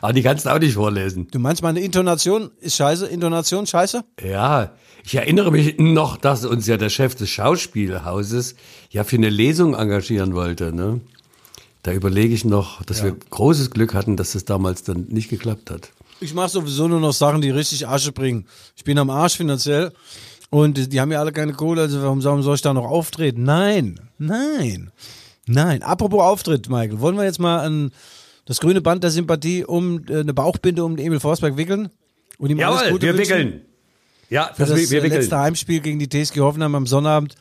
[0.00, 1.28] aber die kannst du auch nicht vorlesen.
[1.30, 3.06] Du meinst, meine Intonation ist scheiße?
[3.06, 4.04] Intonation scheiße?
[4.22, 4.72] Ja,
[5.04, 8.56] ich erinnere mich noch, dass uns ja der Chef des Schauspielhauses
[8.90, 10.72] ja für eine Lesung engagieren wollte.
[10.72, 11.00] Ne?
[11.82, 15.70] Da überlege ich noch, dass wir großes Glück hatten, dass das damals dann nicht geklappt
[15.70, 15.92] hat.
[16.20, 18.46] Ich mache sowieso nur noch Sachen, die richtig Asche bringen.
[18.76, 19.92] Ich bin am Arsch finanziell
[20.50, 23.44] und die, haben ja alle keine Kohle, also warum soll ich da noch auftreten?
[23.44, 24.90] Nein, nein,
[25.48, 25.82] nein.
[25.82, 27.90] Apropos Auftritt, Michael, wollen wir jetzt mal ein,
[28.44, 31.88] das grüne Band der Sympathie um äh, eine Bauchbinde um den Emil Forsberg wickeln?
[32.38, 33.30] Und ihm alles Jawohl, Gute wir wünschen?
[33.30, 33.60] wickeln.
[34.30, 35.20] Ja, Für das, das, wir äh, wickeln.
[35.20, 37.34] letzte Heimspiel gegen die TSG Hoffenheim am Sonnabend.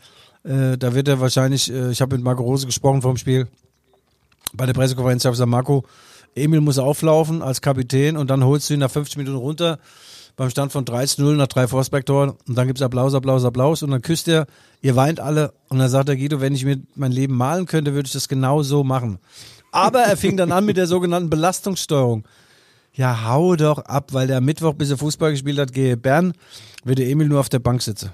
[0.44, 3.48] Äh, da wird er wahrscheinlich, äh, ich habe mit Marco Rose gesprochen vor dem Spiel,
[4.54, 5.84] bei der Pressekonferenz habe ich gesagt, Marco,
[6.36, 9.80] Emil muss auflaufen als Kapitän und dann holst du ihn nach 50 Minuten runter
[10.38, 14.02] beim Stand von 13-0 nach drei Forsberg-Toren und dann gibt's Applaus, Applaus, Applaus und dann
[14.02, 14.46] küsst er,
[14.82, 17.94] ihr weint alle und dann sagt der Guido, wenn ich mir mein Leben malen könnte,
[17.94, 19.18] würde ich das genau so machen.
[19.72, 22.24] Aber er fing dann an mit der sogenannten Belastungssteuerung.
[22.94, 26.34] Ja, hau doch ab, weil der Mittwoch, bis er Fußball gespielt hat, gehe Bern,
[26.84, 28.12] wird der Emil nur auf der Bank sitzen.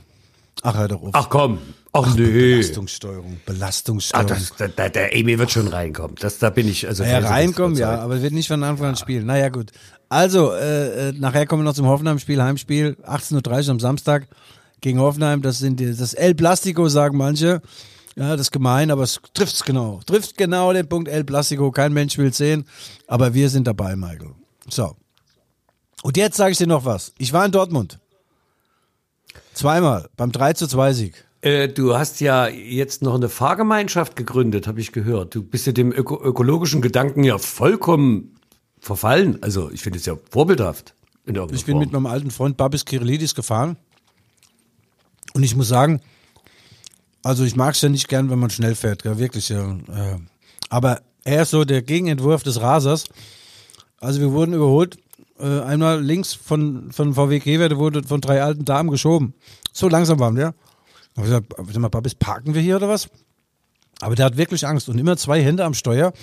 [0.62, 1.09] Ach, hör doch auf.
[1.13, 1.59] Ach komm.
[1.95, 2.56] Ach, nee.
[2.56, 4.27] Belastungssteuerung, Ach, Belastungssteuerung.
[4.27, 6.15] das, der, der, Emil wird schon reinkommen.
[6.19, 9.27] Das, da bin ich also ja, reinkommen, ja, aber wird nicht von Anfang an spielen.
[9.27, 9.71] Naja, gut.
[10.10, 14.27] Also, äh, äh, nachher kommen wir noch zum Hoffenheim-Spiel, Heimspiel, 18.30 Uhr am Samstag
[14.82, 15.43] gegen Hoffenheim.
[15.43, 17.62] Das sind die, das El Plastico, sagen manche.
[18.15, 20.01] Ja, das ist gemein, aber es trifft's genau.
[20.06, 21.69] Trifft genau den Punkt El Plastico.
[21.71, 22.65] Kein Mensch will sehen,
[23.08, 24.32] aber wir sind dabei, Michael.
[24.67, 24.95] So.
[26.01, 27.13] Und jetzt sage ich dir noch was.
[27.19, 27.99] Ich war in Dortmund.
[29.53, 31.25] Zweimal, beim 3 zu 2 Sieg.
[31.43, 35.36] Äh, du hast ja jetzt noch eine Fahrgemeinschaft gegründet, habe ich gehört.
[35.36, 38.36] Du bist ja dem öko ökologischen Gedanken ja vollkommen
[38.79, 39.39] verfallen.
[39.41, 40.95] Also ich finde es ja vorbildhaft.
[41.25, 41.84] In irgendeiner Ich bin Form.
[41.84, 43.75] mit meinem alten Freund Babis Kirillidis gefahren.
[45.34, 45.99] Und ich muss sagen,
[47.23, 49.49] also ich mag es ja nicht gern, wenn man schnell fährt, gell, wirklich.
[49.49, 50.17] Ja, äh,
[50.69, 53.06] aber er ist so der Gegenentwurf des Rasers.
[53.99, 54.97] Also wir wurden überholt
[55.39, 59.34] Äh, einmal links von, von VW Kewer, der wurde von drei alten Damen geschoben.
[59.73, 60.53] So langsam waren wir.
[61.15, 63.08] Da hab ich gesagt, sag mal, Babis, parken wir hier oder was?
[64.02, 66.13] Aber der hat wirklich Angst und immer zwei Hände am Steuer.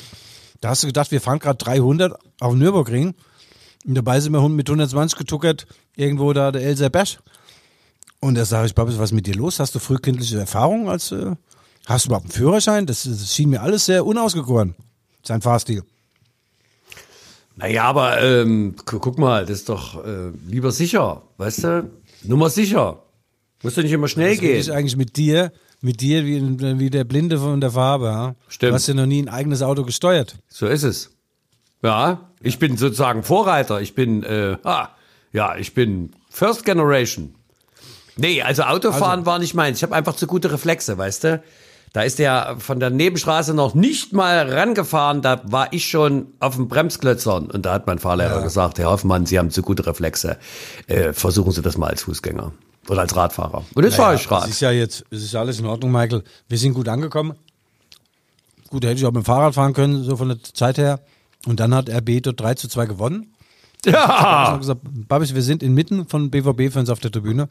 [0.61, 3.14] Da hast du gedacht, wir fahren gerade 300 auf den Nürburgring.
[3.87, 7.18] Und dabei sind wir mit 120 getuckert, irgendwo da der Elser Berg.
[8.20, 9.61] Und da sage ich, Babis, was ist mit dir los?
[9.61, 11.35] Hast du frühkindliche Erfahrungen als, äh,
[11.87, 12.85] hast du überhaupt einen Führerschein?
[12.85, 14.74] Das, das schien mir alles sehr unausgegoren,
[15.22, 15.83] sein Fahrstil.
[17.57, 21.90] Naja, aber ähm, gu- guck mal, das ist doch äh, lieber sicher, weißt du?
[22.24, 23.03] Nummer sicher.
[23.62, 24.60] Muss doch nicht immer schnell will gehen.
[24.60, 28.34] ich eigentlich mit dir, mit dir wie, wie der Blinde von der Farbe, ja?
[28.48, 28.70] Stimmt.
[28.70, 30.36] Du hast ja noch nie ein eigenes Auto gesteuert.
[30.48, 31.10] So ist es.
[31.82, 33.80] Ja, ich bin sozusagen Vorreiter.
[33.80, 34.88] Ich bin, äh, ah,
[35.32, 37.34] ja, ich bin First Generation.
[38.16, 39.78] Nee, also Autofahren war nicht meins.
[39.78, 41.42] Ich habe einfach zu gute Reflexe, weißt du?
[41.92, 46.54] Da ist der von der Nebenstraße noch nicht mal rangefahren, da war ich schon auf
[46.54, 47.50] dem Bremsklötzern.
[47.50, 50.38] Und da hat mein Fahrlehrer gesagt, Herr Hoffmann, Sie haben zu gute Reflexe.
[50.86, 52.52] Äh, versuchen Sie das mal als Fußgänger
[52.88, 53.64] oder als Radfahrer.
[53.74, 54.48] Und das war ich Es Rad.
[54.48, 56.22] ist ja jetzt, es ist alles in Ordnung, Michael.
[56.48, 57.34] Wir sind gut angekommen.
[58.68, 61.00] Gut, hätte ich auch mit dem Fahrrad fahren können, so von der Zeit her.
[61.46, 63.34] Und dann hat RB dort 3 zu 2 gewonnen.
[63.84, 64.06] Ich Ja,
[64.48, 67.48] habe gesagt, Babis, wir sind inmitten von BVB-Fans auf der Tribüne.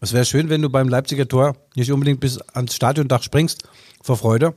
[0.00, 3.64] Es wäre schön, wenn du beim Leipziger Tor nicht unbedingt bis ans Stadiondach springst
[4.00, 4.54] vor Freude.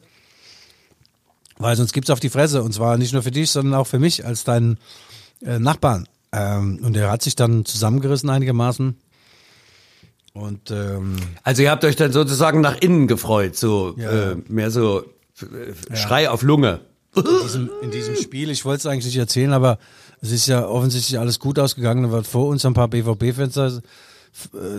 [1.57, 2.61] Weil sonst gibt's auf die Fresse.
[2.61, 4.77] Und zwar nicht nur für dich, sondern auch für mich als deinen
[5.41, 6.07] äh, Nachbarn.
[6.31, 8.95] Ähm, und er hat sich dann zusammengerissen einigermaßen.
[10.35, 14.31] Und ähm, also ihr habt euch dann sozusagen nach innen gefreut, so Ja.
[14.31, 15.03] äh, mehr so
[15.41, 16.81] äh, Schrei auf Lunge.
[17.15, 19.79] in diesem, in diesem Spiel, ich wollte es eigentlich nicht erzählen, aber
[20.21, 22.03] es ist ja offensichtlich alles gut ausgegangen.
[22.03, 23.79] Da war vor uns ein paar BVB-Fans, da, äh,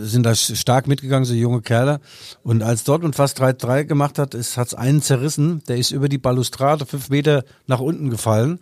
[0.02, 2.00] sind da stark mitgegangen, so junge Kerle.
[2.42, 5.62] Und als Dortmund fast 3-3 gemacht hat, hat es einen zerrissen.
[5.68, 8.60] Der ist über die Balustrade fünf Meter nach unten gefallen.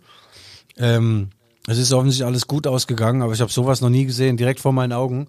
[0.77, 1.31] Ähm,
[1.67, 4.71] es ist offensichtlich alles gut ausgegangen, aber ich habe sowas noch nie gesehen, direkt vor
[4.71, 5.27] meinen Augen.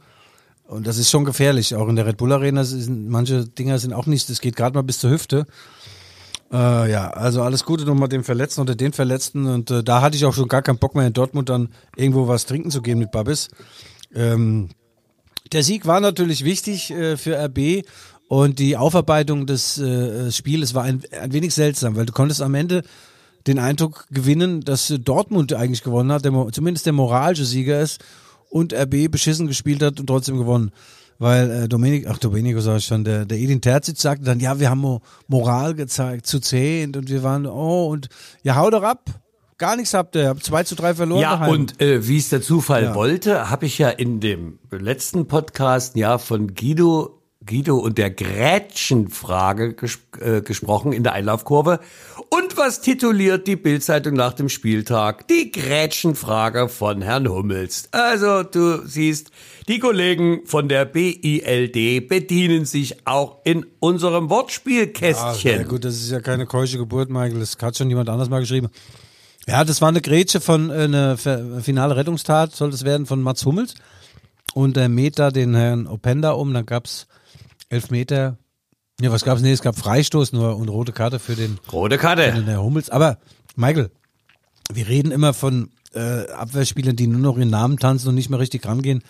[0.69, 1.75] Und das ist schon gefährlich.
[1.75, 4.75] Auch in der Red Bull Arena sind manche Dinger sind auch nicht, das geht gerade
[4.75, 5.47] mal bis zur Hüfte.
[6.53, 9.47] Äh, ja, also alles Gute nochmal dem Verletzten oder den Verletzten.
[9.47, 12.29] Und äh, da hatte ich auch schon gar keinen Bock mehr in Dortmund dann irgendwo
[12.29, 13.49] was trinken zu gehen mit Babis.
[14.15, 14.71] Ähm,
[15.53, 17.87] der Sieg war natürlich wichtig äh, für RB
[18.29, 22.55] und die Aufarbeitung des äh, Spieles war ein, ein wenig seltsam, weil du konntest am
[22.55, 22.83] Ende
[23.47, 28.01] den Eindruck gewinnen, dass äh, Dortmund eigentlich gewonnen hat, der, zumindest der moralische Sieger ist
[28.57, 30.71] und RB beschissen gespielt hat und trotzdem gewonnen.
[31.19, 34.61] Weil äh, Dominik, ach Domenico sag ich schon, der, der Edin Terzic sagte dann, ja,
[34.61, 38.09] wir haben Mo Moral gezeigt, zu zehn und wir waren, oh, und
[38.43, 39.05] ja, hau doch ab.
[39.59, 41.23] Gar nichts habt ihr, habt 2 zu 3 verloren.
[41.23, 41.51] Ja, daheim.
[41.51, 42.95] und äh, wie es der Zufall Ja.
[42.95, 47.16] wollte, habe ich ja in dem letzten Podcast ja von Guido
[47.47, 51.81] Guido und der Grätschenfrage ges äh, gesprochen in der Einlaufkurve.
[52.29, 55.29] Und was tituliert die Bildzeitung nach dem Spieltag?
[55.29, 57.89] Die Grätschenfrage von Herrn Hummels.
[57.93, 59.31] Also du siehst,
[59.69, 65.61] die Kollegen von der BILD bedienen sich auch in unserem Wortspielkästchen.
[65.61, 67.41] ja gut, das ist ja keine keusche Geburt, Michael.
[67.41, 68.69] Das hat schon jemand anders mal geschrieben.
[69.47, 73.45] Ja, das war eine Grätsche von, äh, eine finale Rettungstat, soll das werden, von Mats
[73.45, 73.75] Hummels.
[74.55, 77.07] Und der mäht da den Herrn Openda um, dann gab's
[77.69, 78.39] elf Meter.
[79.01, 79.43] Ja, was gab's?
[79.43, 82.31] Nee, es gab Freistoß nur und rote Karte für den, Rote Karte.
[82.31, 82.89] für den Herrn Hummels.
[82.91, 83.19] Aber,
[83.55, 83.91] Michael,
[84.73, 88.39] wir reden immer von äh, Abwehrspielern, die nur noch ihren Namen tanzen und nicht mehr
[88.39, 89.03] richtig rangehen.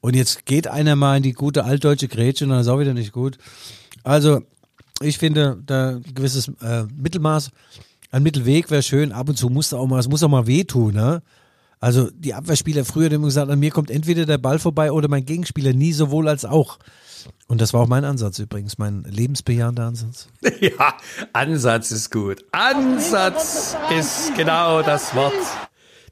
[0.00, 2.94] Und jetzt geht einer mal in die gute altdeutsche Grätsche und dann ist auch wieder
[2.94, 3.38] nicht gut.
[4.02, 4.42] Also,
[5.00, 7.50] ich finde, da ein gewisses äh, Mittelmaß,
[8.10, 9.12] ein Mittelweg wäre schön.
[9.12, 11.22] Ab und zu muss da auch mal, es muss auch mal wehtun, ne?
[11.80, 15.26] Also die Abwehrspieler früher haben gesagt, an mir kommt entweder der Ball vorbei oder mein
[15.26, 16.78] Gegenspieler, nie sowohl als auch.
[17.46, 20.28] Und das war auch mein Ansatz übrigens, mein lebensbejahender Ansatz.
[20.60, 20.94] Ja,
[21.32, 22.44] Ansatz ist gut.
[22.52, 25.32] Ansatz ist genau das Wort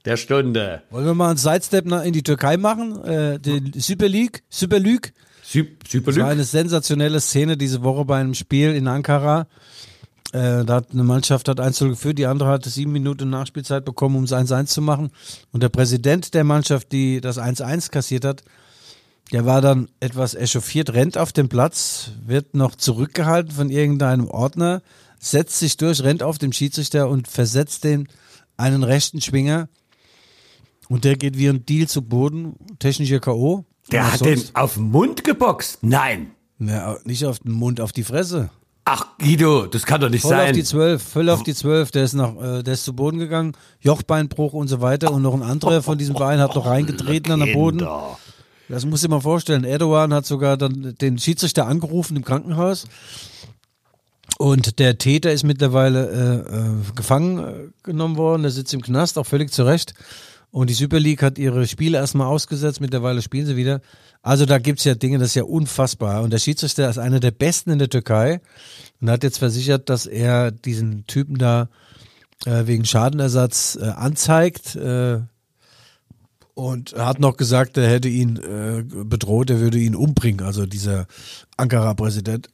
[0.05, 0.83] der Stunde.
[0.91, 3.03] Wollen wir mal einen Sidestep in die Türkei machen?
[3.05, 5.13] Äh, den Super League, Super League.
[5.43, 9.47] Sü Das war eine sensationelle Szene diese Woche bei einem Spiel in Ankara.
[10.33, 14.17] Äh, da hat eine Mannschaft hat 1 geführt, die andere hatte sieben Minuten Nachspielzeit bekommen,
[14.17, 15.11] um es 1-1 zu machen.
[15.53, 18.43] Und der Präsident der Mannschaft, die das 1-1 kassiert hat,
[19.33, 24.83] der war dann etwas echauffiert, rennt auf den Platz, wird noch zurückgehalten von irgendeinem Ordner,
[25.19, 28.09] setzt sich durch, rennt auf den Schiedsrichter und versetzt den
[28.59, 29.69] einen rechten Schwinger.
[30.89, 33.65] Und der geht wie ein Deal zu Boden, technischer K.O.
[33.91, 35.79] Der hat den auf den Mund geboxt.
[35.81, 36.33] Nein.
[36.59, 38.51] Ja, nicht auf den Mund, auf die Fresse.
[38.85, 40.55] Ach, Guido, das kann doch nicht Voll auf sein.
[40.55, 41.93] die zwölf, voll auf die zwölf.
[41.93, 45.13] Der ist nach, äh, der ist zu Boden gegangen, Jochbeinbruch und so weiter.
[45.13, 47.79] Und noch ein anderer von diesem Verein hat noch reingetreten an den Boden.
[47.79, 48.19] Kinder.
[48.73, 49.65] Das muss ich mal vorstellen.
[49.65, 52.87] Erdogan hat sogar dann den Schiedsrichter angerufen im Krankenhaus.
[54.39, 58.41] Und der Täter ist mittlerweile äh, äh, gefangen äh, genommen worden.
[58.41, 59.93] Der sitzt im Knast, auch völlig zu Recht.
[60.51, 63.83] Und die Super League hat ihre Spiele erstmal ausgesetzt, mittlerweile spielen sie wieder.
[64.23, 66.23] Also da gibt's ja Dinge, das ist ja unfassbar.
[66.23, 68.41] Und der Schiedsrichter ist einer der besten in der Türkei
[69.03, 71.69] und hat jetzt versichert, dass er diesen Typen da
[72.47, 74.77] äh, wegen Schadenersatz äh, anzeigt.
[74.77, 75.21] Äh,
[76.55, 80.67] und er hat noch gesagt, er hätte ihn äh, bedroht, er würde ihn umbringen, also
[80.67, 81.07] dieser
[81.57, 82.49] Ankara-Präsident.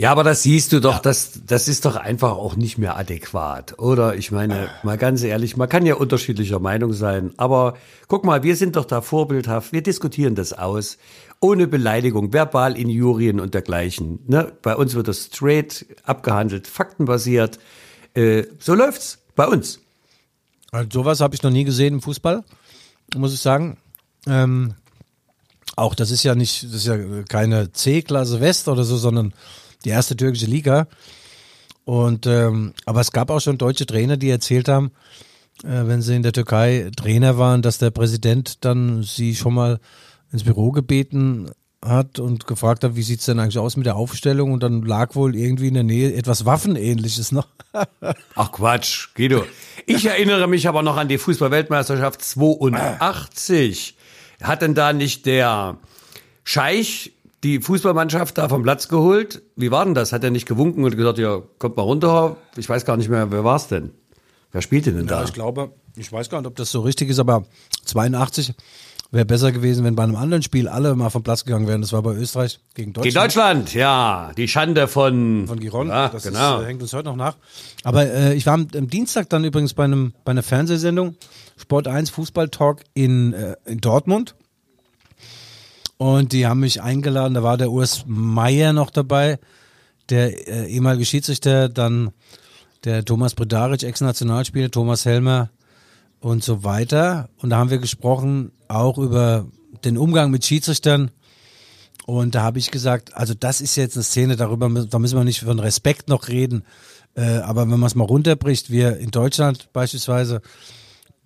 [0.00, 3.80] Ja, aber das siehst du doch, das, das ist doch einfach auch nicht mehr adäquat,
[3.80, 4.14] oder?
[4.14, 7.74] Ich meine, mal ganz ehrlich, man kann ja unterschiedlicher Meinung sein, aber
[8.06, 10.98] guck mal, wir sind doch da vorbildhaft, wir diskutieren das aus,
[11.40, 14.20] ohne Beleidigung, verbal Injurien und dergleichen.
[14.28, 14.52] Ne?
[14.62, 17.58] Bei uns wird das straight abgehandelt, faktenbasiert.
[18.14, 19.80] Äh, so läuft's bei uns.
[20.70, 22.44] Also sowas habe ich noch nie gesehen im Fußball,
[23.16, 23.78] muss ich sagen.
[24.26, 24.74] Ähm,
[25.76, 29.32] auch das ist ja nicht, das ist ja keine C-Klasse West oder so, sondern
[29.84, 30.88] die erste türkische Liga.
[31.84, 34.90] Und ähm, aber es gab auch schon deutsche Trainer, die erzählt haben,
[35.62, 39.80] äh, wenn sie in der Türkei Trainer waren, dass der Präsident dann sie schon mal
[40.30, 41.50] ins Büro gebeten
[41.84, 45.14] hat und gefragt hat, wie sieht's denn eigentlich aus mit der Aufstellung und dann lag
[45.14, 47.46] wohl irgendwie in der Nähe etwas Waffenähnliches noch.
[48.34, 49.44] Ach Quatsch, Guido.
[49.86, 53.96] Ich erinnere mich aber noch an die Fußball-Weltmeisterschaft 82.
[54.42, 55.78] Hat denn da nicht der
[56.44, 57.12] Scheich
[57.44, 59.42] die Fußballmannschaft da vom Platz geholt?
[59.54, 60.12] Wie war denn das?
[60.12, 62.36] Hat er nicht gewunken und gesagt, ja, kommt mal runter?
[62.56, 63.92] Ich weiß gar nicht mehr, wer war's denn?
[64.50, 65.20] Wer spielte denn da?
[65.20, 67.44] Ja, ich glaube, ich weiß gar nicht, ob das so richtig ist, aber
[67.84, 68.54] 82
[69.10, 71.80] wäre besser gewesen, wenn bei einem anderen Spiel alle mal vom Platz gegangen wären.
[71.80, 73.04] Das war bei Österreich gegen Deutschland.
[73.04, 74.32] Gegen Deutschland, ja.
[74.36, 75.88] Die Schande von, Von Giron.
[75.88, 76.58] Ja, das genau.
[76.58, 77.36] ist, äh, hängt uns heute noch nach.
[77.84, 81.16] Aber äh, ich war am, am Dienstag dann übrigens bei, einem, bei einer Fernsehsendung,
[81.56, 84.34] Sport 1 Fußball Talk in, äh, in Dortmund.
[85.96, 89.38] Und die haben mich eingeladen, da war der Urs Meier noch dabei,
[90.10, 92.12] der äh, ehemalige Schiedsrichter, dann
[92.84, 95.50] der Thomas Bredaric, Ex-Nationalspieler, Thomas Helmer
[96.20, 97.28] und so weiter.
[97.38, 99.46] Und da haben wir gesprochen auch über
[99.84, 101.10] den Umgang mit Schiedsrichtern.
[102.06, 105.24] Und da habe ich gesagt, also das ist jetzt eine Szene, darüber da müssen wir
[105.24, 106.64] nicht von Respekt noch reden.
[107.14, 110.40] Äh, aber wenn man es mal runterbricht, wir in Deutschland beispielsweise,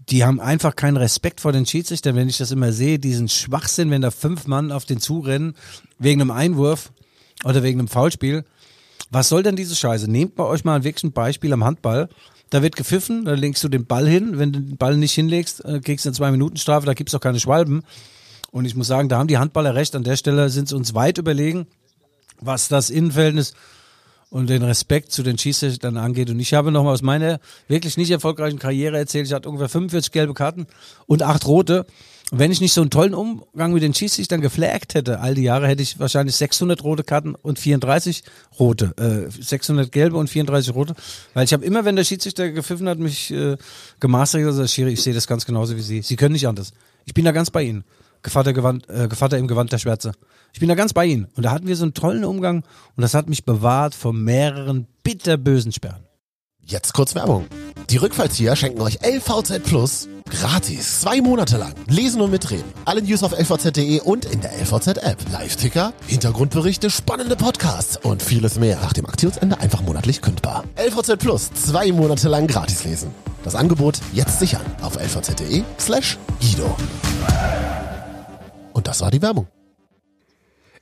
[0.08, 2.16] die haben einfach keinen Respekt vor den Schiedsrichtern.
[2.16, 5.54] Wenn ich das immer sehe, diesen Schwachsinn, wenn da fünf Mann auf den zurennen,
[5.98, 6.92] wegen einem Einwurf
[7.44, 8.44] oder wegen einem Foulspiel.
[9.10, 10.10] Was soll denn diese Scheiße?
[10.10, 12.08] Nehmt mal euch mal wirklich ein Beispiel am Handball.
[12.52, 14.38] Da wird gepfiffen, da legst du den Ball hin.
[14.38, 17.40] Wenn du den Ball nicht hinlegst, äh, kriegst du eine Zwei-Minuten-Strafe, da gibt's auch keine
[17.40, 17.82] Schwalben.
[18.50, 19.96] Und ich muss sagen, da haben die Handballer recht.
[19.96, 21.66] An der Stelle sind sie uns weit überlegen,
[22.42, 23.54] was das Innenverhältnis
[24.28, 26.28] und den Respekt zu den Schiedsrichtern angeht.
[26.28, 30.12] Und ich habe nochmal aus meiner wirklich nicht erfolgreichen Karriere erzählt, ich hatte ungefähr 45
[30.12, 30.66] gelbe Karten
[31.06, 31.86] und acht rote.
[32.34, 35.68] Wenn ich nicht so einen tollen Umgang mit den Schiedsrichtern geflaggt hätte, all die Jahre,
[35.68, 38.24] hätte ich wahrscheinlich 600 rote Karten und 34
[38.58, 40.94] rote, äh, 600 gelbe und 34 rote.
[41.34, 43.58] Weil ich habe immer, wenn der Schiedsrichter gepfiffen hat, mich äh,
[44.00, 46.00] gemaßregelt, also Schiri, ich sehe das ganz genauso wie Sie.
[46.00, 46.72] Sie können nicht anders.
[47.04, 47.84] Ich bin da ganz bei Ihnen.
[48.22, 50.12] Gevatter, Gewand, äh, Gevatter im Gewand der Schwärze.
[50.54, 51.26] Ich bin da ganz bei Ihnen.
[51.36, 52.64] Und da hatten wir so einen tollen Umgang
[52.96, 56.06] und das hat mich bewahrt vor mehreren bitterbösen Sperren.
[56.64, 57.46] Jetzt kurz Werbung.
[57.90, 61.00] Die Rückfallzieher schenken euch LVZ Plus gratis.
[61.00, 61.74] Zwei Monate lang.
[61.88, 62.72] Lesen und mitreden.
[62.84, 65.18] Alle News auf lvz.de und in der LVZ-App.
[65.30, 68.78] Live-Ticker, Hintergrundberichte, spannende Podcasts und vieles mehr.
[68.80, 70.64] Nach dem Aktionsende einfach monatlich kündbar.
[70.76, 71.50] LVZ Plus.
[71.52, 73.10] Zwei Monate lang gratis lesen.
[73.44, 76.76] Das Angebot jetzt sichern auf lvz.de slash Guido.
[78.72, 79.46] Und das war die Werbung.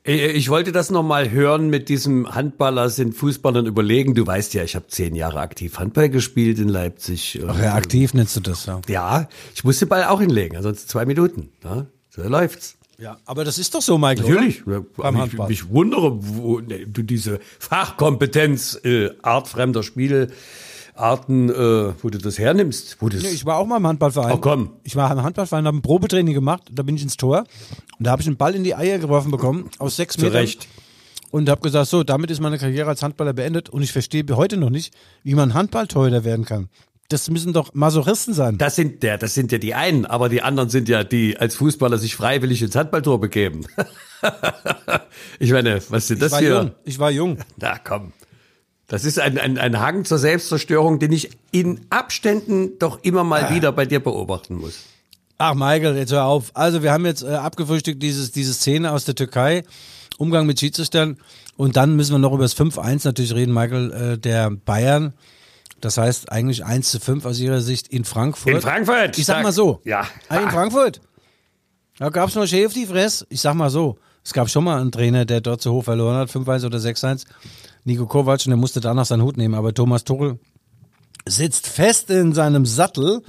[0.07, 4.15] Äh, Ich wollte das nochmal hören mit diesem Handballer sind Fußballern überlegen.
[4.15, 7.41] Du weißt ja, ich habe zehn Jahre aktiv Handball gespielt in Leipzig.
[7.47, 8.81] Ach ja, aktiv nennst du das, ja.
[8.89, 11.51] Ja, ich muss den Ball auch hinlegen, ansonsten zwei Minuten.
[11.65, 12.77] Ja, so läuft's.
[12.99, 14.29] Ja, aber das ist doch so, Michael.
[14.29, 14.67] Natürlich.
[14.67, 14.83] Oder?
[14.83, 15.49] Beim mich, Handball.
[15.49, 19.83] mich wundere, wo ne, du diese Fachkompetenz, äh, artfremder
[21.01, 22.99] Spielarten, äh, wo du das hernimmst.
[23.01, 24.33] Wo das, Nee, ich war auch mal im Handballverein.
[24.33, 24.73] Oh, komm.
[24.85, 27.45] Ich war im Handballverein, habe ein Probetraining gemacht, da bin ich ins Tor
[27.99, 30.69] und da habe ich einen Ball in die Eier geworfen bekommen aus sechs Metern Recht.
[31.31, 34.57] und habe gesagt, so, damit ist meine Karriere als Handballer beendet und ich verstehe heute
[34.59, 36.69] noch nicht, wie man Handballtorhüter werden kann.
[37.09, 38.57] Das müssen doch Masochisten sein.
[38.59, 41.57] Das sind, ja, das sind ja die einen, aber die anderen sind ja die als
[41.57, 43.67] Fußballer sich freiwillig ins Handballtor begeben.
[45.41, 46.51] ich meine, was sind ich das war hier?
[46.51, 46.71] jung.
[46.85, 47.39] Ich war jung.
[47.57, 48.13] Na komm.
[48.91, 53.55] Das ist ein, ein, ein Hang zur Selbstzerstörung, den ich in Abständen doch immer mal
[53.55, 54.81] wieder bei dir beobachten muss.
[55.39, 56.51] Ach, Michael, jetzt hör auf.
[56.55, 59.63] Also, wir haben jetzt äh, abgefrühstückt dieses, diese Szene aus der Türkei,
[60.19, 61.19] Umgang mit Schiedsrichtern.
[61.57, 65.15] Und dann müssen wir noch über das 5-1 natürlich reden, Michael, äh, der Bayern.
[65.81, 68.55] Das heißt eigentlich 1 zu 5 aus ihrer Sicht in Frankfurt.
[68.55, 69.17] In Frankfurt.
[69.17, 69.81] Ich sag mal so.
[69.85, 70.05] Ja.
[70.29, 71.01] Ah, In Frankfurt.
[71.97, 73.25] Da gab's noch Schäf die Fress.
[73.29, 73.99] Ich sag mal so.
[74.25, 77.25] Es gab schon mal einen Trainer, der dort zu hoch verloren hat, 5-1 oder 6-1.
[77.85, 79.55] Nico Kovac, und der musste danach seinen Hut nehmen.
[79.55, 80.39] Aber Thomas Tuchel
[81.27, 83.23] sitzt fest in seinem Sattel,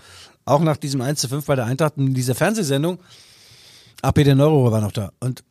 [0.46, 3.00] auch nach diesem 1 zu 5 bei der Eintracht in dieser Fernsehsendung.
[4.02, 5.12] Ach, Peter Neurohrer war noch da.
[5.20, 5.44] Und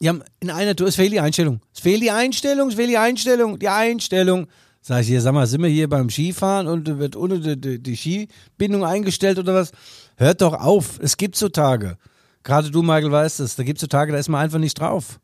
[0.00, 1.60] die haben in einer Tour, es fehlt die Einstellung.
[1.74, 4.46] Es fehlt die Einstellung, es fehlt die Einstellung, die Einstellung.
[4.82, 7.82] Sag ich hier, sag mal, sind wir hier beim Skifahren und wird ohne die, die,
[7.82, 9.72] die Skibindung eingestellt oder was?
[10.16, 10.98] Hört doch auf.
[11.02, 11.98] Es gibt so Tage.
[12.42, 13.56] Gerade du, Michael, weißt es.
[13.56, 15.20] Da gibt es so Tage, da ist man einfach nicht drauf.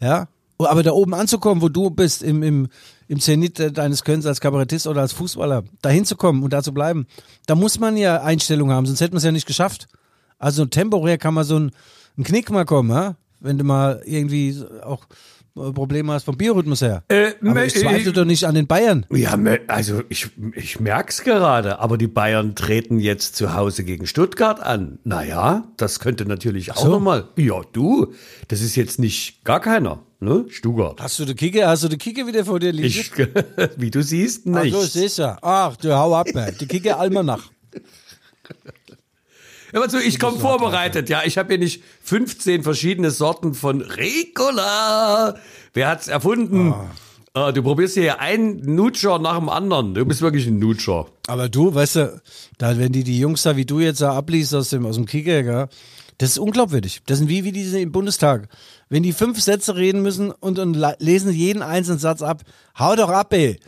[0.00, 0.28] Ja?
[0.58, 2.68] Aber da oben anzukommen, wo du bist, im, im,
[3.08, 7.06] im Zenit deines Könnens als Kabarettist oder als Fußballer, da hinzukommen und da zu bleiben,
[7.46, 9.86] da muss man ja Einstellung haben, sonst hätte man es ja nicht geschafft.
[10.38, 11.72] Also temporär kann man so ein,
[12.16, 13.16] ein Knick mal kommen, ja?
[13.46, 15.06] Wenn du mal irgendwie auch
[15.56, 17.02] Probleme hast vom Biorhythmus her.
[17.08, 19.06] Äh, aber ich zweifle doch nicht an den Bayern.
[19.10, 24.60] Ja, also ich, ich merk's gerade, aber die Bayern treten jetzt zu Hause gegen Stuttgart
[24.60, 24.98] an.
[25.04, 26.90] Naja, das könnte natürlich auch so.
[26.90, 27.28] nochmal.
[27.36, 28.12] Ja, du,
[28.48, 30.44] das ist jetzt nicht gar keiner, ne?
[30.48, 31.00] Stuttgart.
[31.00, 32.88] Hast du die Kicke, hast du die Kicke wieder vor dir liegen?
[32.88, 33.10] Ich,
[33.76, 34.74] wie du siehst, Ach nicht.
[34.74, 35.38] so, sicher.
[35.40, 36.52] Ach, du hau ab, ey.
[36.60, 37.50] die Kicke Almanach.
[39.76, 41.20] Aber so, ich komme vorbereitet, ja.
[41.26, 45.36] Ich habe hier nicht 15 verschiedene Sorten von Ricola.
[45.74, 46.74] Wer hat's erfunden?
[47.34, 49.92] Äh, du probierst hier einen Nutscher nach dem anderen.
[49.92, 51.06] Du bist wirklich ein Nutscher.
[51.26, 52.22] Aber du, weißt du,
[52.56, 55.04] da, wenn die die Jungs da, wie du jetzt da abliest aus dem, aus dem
[55.04, 55.68] Kicker,
[56.16, 57.02] das ist unglaubwürdig.
[57.04, 58.48] Das sind wie, wie diese im Bundestag.
[58.88, 62.44] Wenn die fünf Sätze reden müssen und, und lesen jeden einzelnen Satz ab,
[62.78, 63.60] hau doch ab, ey.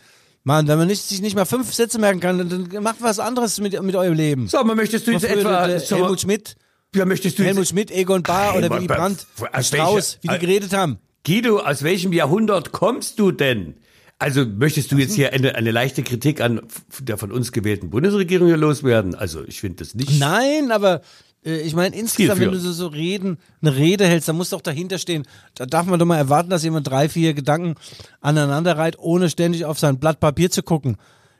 [0.44, 3.60] Mann, wenn man nicht, sich nicht mal fünf Sätze merken kann, dann, macht was anderes
[3.60, 4.48] mit, mit eurem Leben.
[4.48, 5.66] Sag mal, möchtest du jetzt Früher etwa...
[5.66, 6.56] der, Helmut Schmidt,
[6.94, 9.26] ja, möchtest du Helmut jetzt, Schmidt, Egon Bahr oder Willy Brandt,
[9.60, 10.98] Strauß, wie die geredet haben.
[11.26, 13.74] Guido, aus welchem Jahrhundert kommst du denn?
[14.18, 16.62] Also möchtest du jetzt hier eine, eine leichte Kritik an
[17.00, 19.14] der von uns gewählten Bundesregierung hier loswerden?
[19.14, 20.18] Also ich finde das nicht...
[20.18, 21.02] Nein, aber
[21.42, 24.98] ich meine, insgesamt, wenn du so, so reden, eine Rede hältst, dann muss doch dahinter
[24.98, 25.26] stehen.
[25.54, 27.76] Da darf man doch mal erwarten, dass jemand drei, vier Gedanken
[28.20, 30.96] aneinander reiht, ohne ständig auf sein Blatt Papier zu gucken.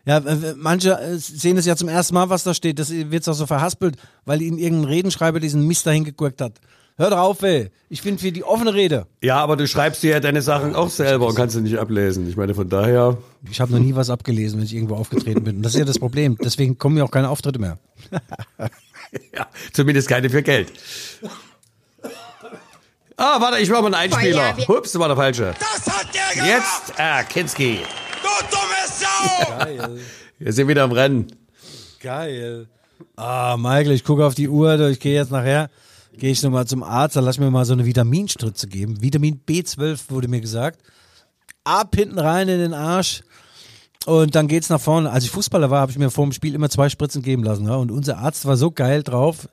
[0.06, 2.78] Ja, äh, manche äh, sehen es ja zum ersten Mal, was da steht.
[2.78, 6.54] Das wird auch so verhaspelt, weil ihnen irgendein Redenschreiber diesen Mist dahin geguckt hat.
[6.96, 7.70] Hör doch auf, ey.
[7.90, 9.06] Ich bin für die offene Rede.
[9.22, 12.28] Ja, aber du schreibst dir ja deine Sachen auch selber und kannst sie nicht ablesen.
[12.28, 13.18] Ich meine, von daher...
[13.50, 15.62] Ich habe noch nie was abgelesen, wenn ich irgendwo aufgetreten bin.
[15.62, 16.36] Das ist ja das Problem.
[16.42, 17.78] Deswegen kommen mir auch keine Auftritte mehr.
[19.34, 20.72] Ja, zumindest keine für Geld.
[23.16, 24.56] Ah, warte, ich mach mal einen Einspieler.
[24.68, 25.54] Hups, war der falsche.
[25.58, 26.62] Das hat der gemacht!
[26.88, 27.80] Jetzt, ah, Kinski.
[28.22, 29.96] Du dumme Sau!
[30.38, 31.26] Wir sind wieder am Rennen.
[32.00, 32.68] Geil.
[33.16, 35.70] Ah, Michael, ich gucke auf die Uhr, ich gehe jetzt nachher,
[36.12, 39.02] gehe ich nochmal zum Arzt, dann lass mir mal so eine Vitaminstritze geben.
[39.02, 40.80] Vitamin B12 wurde mir gesagt.
[41.64, 43.22] Ab hinten rein in den Arsch.
[44.08, 45.10] Und dann geht's nach vorne.
[45.10, 47.66] Als ich Fußballer war, habe ich mir vor dem Spiel immer zwei Spritzen geben lassen.
[47.66, 47.76] Ja?
[47.76, 49.50] Und unser Arzt war so geil drauf.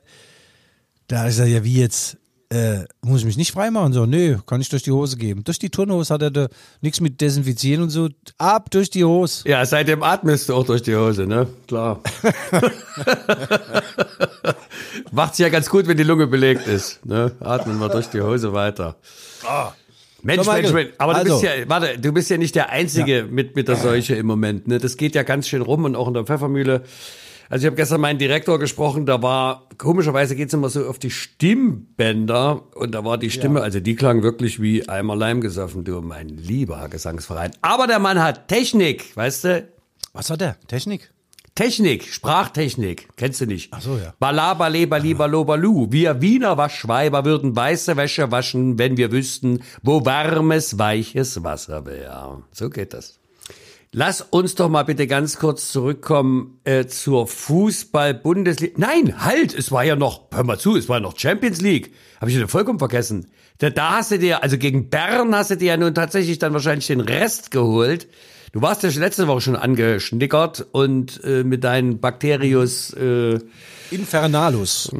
[1.08, 2.16] Da ich gesagt, ja, wie jetzt?
[2.48, 3.92] Äh, muss ich mich nicht freimachen?
[3.92, 5.44] So, nö, kann ich durch die Hose geben.
[5.44, 6.48] Durch die Turnhose hat er da
[6.80, 8.08] nichts mit Desinfizieren und so.
[8.38, 9.46] Ab durch die Hose.
[9.46, 11.48] Ja, seitdem atmest du auch durch die Hose, ne?
[11.66, 12.00] Klar.
[15.12, 17.04] Macht's ja ganz gut, wenn die Lunge belegt ist.
[17.04, 17.32] Ne?
[17.40, 18.96] Atmen wir durch die Hose weiter.
[20.26, 20.90] Mensch, So, Mensch, Mensch.
[20.98, 23.76] Aber du also- bist ja, warte, du bist ja nicht der Einzige mit, mit der
[23.76, 24.66] Seuche im Moment.
[24.66, 24.78] Ne?
[24.78, 26.82] Das geht ja ganz schön rum und auch in der Pfeffermühle.
[27.48, 31.12] Also ich habe gestern meinen Direktor gesprochen, da war, komischerweise geht's immer so auf die
[31.12, 36.00] Stimmbänder und da war die Stimme, also die klang wirklich wie einmal Leim gesoffen, du
[36.00, 37.52] mein lieber Gesangsverein.
[37.60, 39.68] Aber der Mann hat Technik, weißt du?
[40.12, 40.56] Was hat der?
[40.66, 41.12] Technik?
[41.56, 43.72] Technik, Sprachtechnik, kennst du nicht?
[43.72, 44.12] Ach so, ja.
[44.18, 45.86] Bala, bale, bali, balo, balu.
[45.90, 52.42] Wir Wiener Waschweiber würden weiße Wäsche waschen, wenn wir wüssten, wo warmes, weiches Wasser wäre.
[52.52, 53.18] So geht das.
[53.90, 58.74] Lass uns doch mal bitte ganz kurz zurückkommen äh, zur Fußball-Bundesliga.
[58.76, 61.94] Nein, halt, es war ja noch, hör mal zu, es war noch Champions League.
[62.20, 63.28] Habe ich wieder vollkommen vergessen.
[63.56, 66.52] Da, da hast du dir, also gegen Bern hast du dir ja nun tatsächlich dann
[66.52, 68.08] wahrscheinlich den Rest geholt.
[68.56, 73.38] Du warst ja schon letzte Woche schon angeschnickert und äh, mit deinen Bakterius äh,
[73.90, 74.90] Infernalus.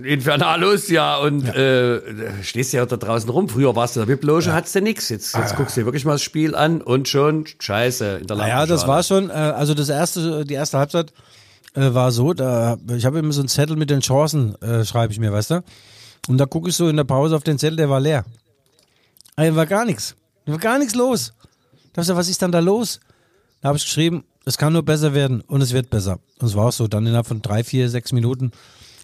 [0.00, 3.48] Infernalus, ja, und Äh, stehst ja auch da draußen rum.
[3.48, 5.08] Früher warst du in der VIP-Loge, hattest du nix.
[5.08, 8.36] Jetzt, jetzt guckst du dir wirklich mal das Spiel an und schon scheiße in der
[8.36, 8.88] Naja, das Lampenschale.
[8.88, 11.12] war schon, äh, also das erste, die erste Halbzeit
[11.74, 15.12] äh, war so, da, ich habe immer so einen Zettel mit den Chancen, äh, schreibe
[15.12, 15.64] ich mir, weißt du?
[16.28, 18.24] Und da gucke ich so in der Pause auf den Zettel, der war leer.
[19.36, 20.14] War gar nichts.
[20.50, 21.32] Da war gar nichts los.
[21.38, 22.98] Da hab ich gesagt, was ist dann da los?
[23.60, 26.18] Da habe ich geschrieben, es kann nur besser werden und es wird besser.
[26.40, 26.88] Und es war auch so.
[26.88, 28.50] Dann innerhalb von drei, vier, sechs Minuten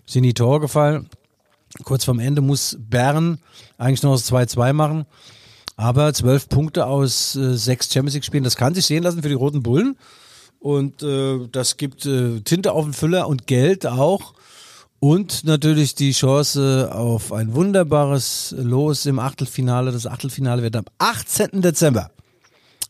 [0.06, 1.08] sind die Tore gefallen.
[1.84, 3.38] Kurz vorm Ende muss Bern
[3.78, 5.06] eigentlich noch das 2-2 machen.
[5.76, 9.28] Aber zwölf Punkte aus äh, sechs Champions League Spielen, das kann sich sehen lassen für
[9.28, 9.96] die Roten Bullen.
[10.58, 14.34] Und äh, das gibt äh, Tinte auf den Füller und Geld auch.
[14.98, 19.92] Und natürlich die Chance auf ein wunderbares Los im Achtelfinale.
[19.92, 21.60] Das Achtelfinale wird am 18.
[21.60, 22.10] Dezember.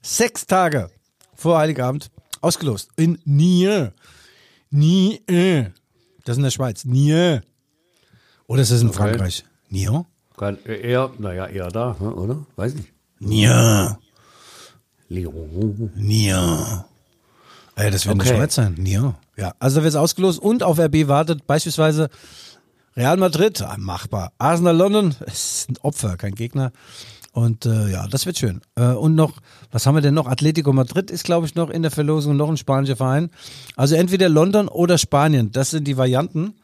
[0.03, 0.91] Sechs Tage
[1.35, 2.11] vor Heiligabend.
[2.41, 2.91] Ausgelost.
[2.97, 3.93] In Nier.
[4.71, 5.73] Nier.
[6.25, 6.85] Das ist in der Schweiz.
[6.85, 7.43] Nier.
[8.47, 9.45] Oder ist das in Frankreich?
[9.69, 10.07] Nier?
[10.37, 12.47] Kann eher, naja, eher da, hm, oder?
[12.57, 12.93] Weiß nicht.
[13.19, 13.99] Nier.
[15.09, 15.91] Lyon.
[15.97, 16.85] Nier.
[17.75, 18.37] Ey, das wird in der Okay.
[18.37, 18.75] Schweiz sein.
[18.79, 19.15] Nier.
[19.37, 22.09] Ja, also da wird es ausgelost und auf RB wartet beispielsweise
[22.97, 24.33] Real Madrid, machbar.
[24.39, 26.73] Arsenal London, ist ein Opfer, kein Gegner.
[27.33, 28.63] Und äh, ja, das wird schön.
[28.77, 29.35] Äh, und noch,
[29.71, 30.27] was haben wir denn noch?
[30.27, 33.29] Atletico Madrid ist, glaube ich, noch in der Verlosung, noch ein spanischer Verein.
[33.77, 36.55] Also entweder London oder Spanien, das sind die Varianten.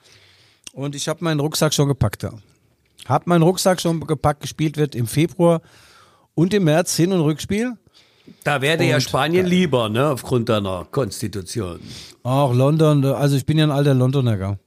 [0.72, 2.32] Und ich habe meinen Rucksack schon gepackt da.
[3.06, 5.60] Hab meinen Rucksack schon gepackt, gespielt wird im Februar
[6.34, 7.76] und im März Hin- und Rückspiel.
[8.44, 11.80] Da wäre ja Spanien lieber, ne, aufgrund deiner Konstitution.
[12.22, 14.58] Auch London, also ich bin ja ein alter Londoner, gell.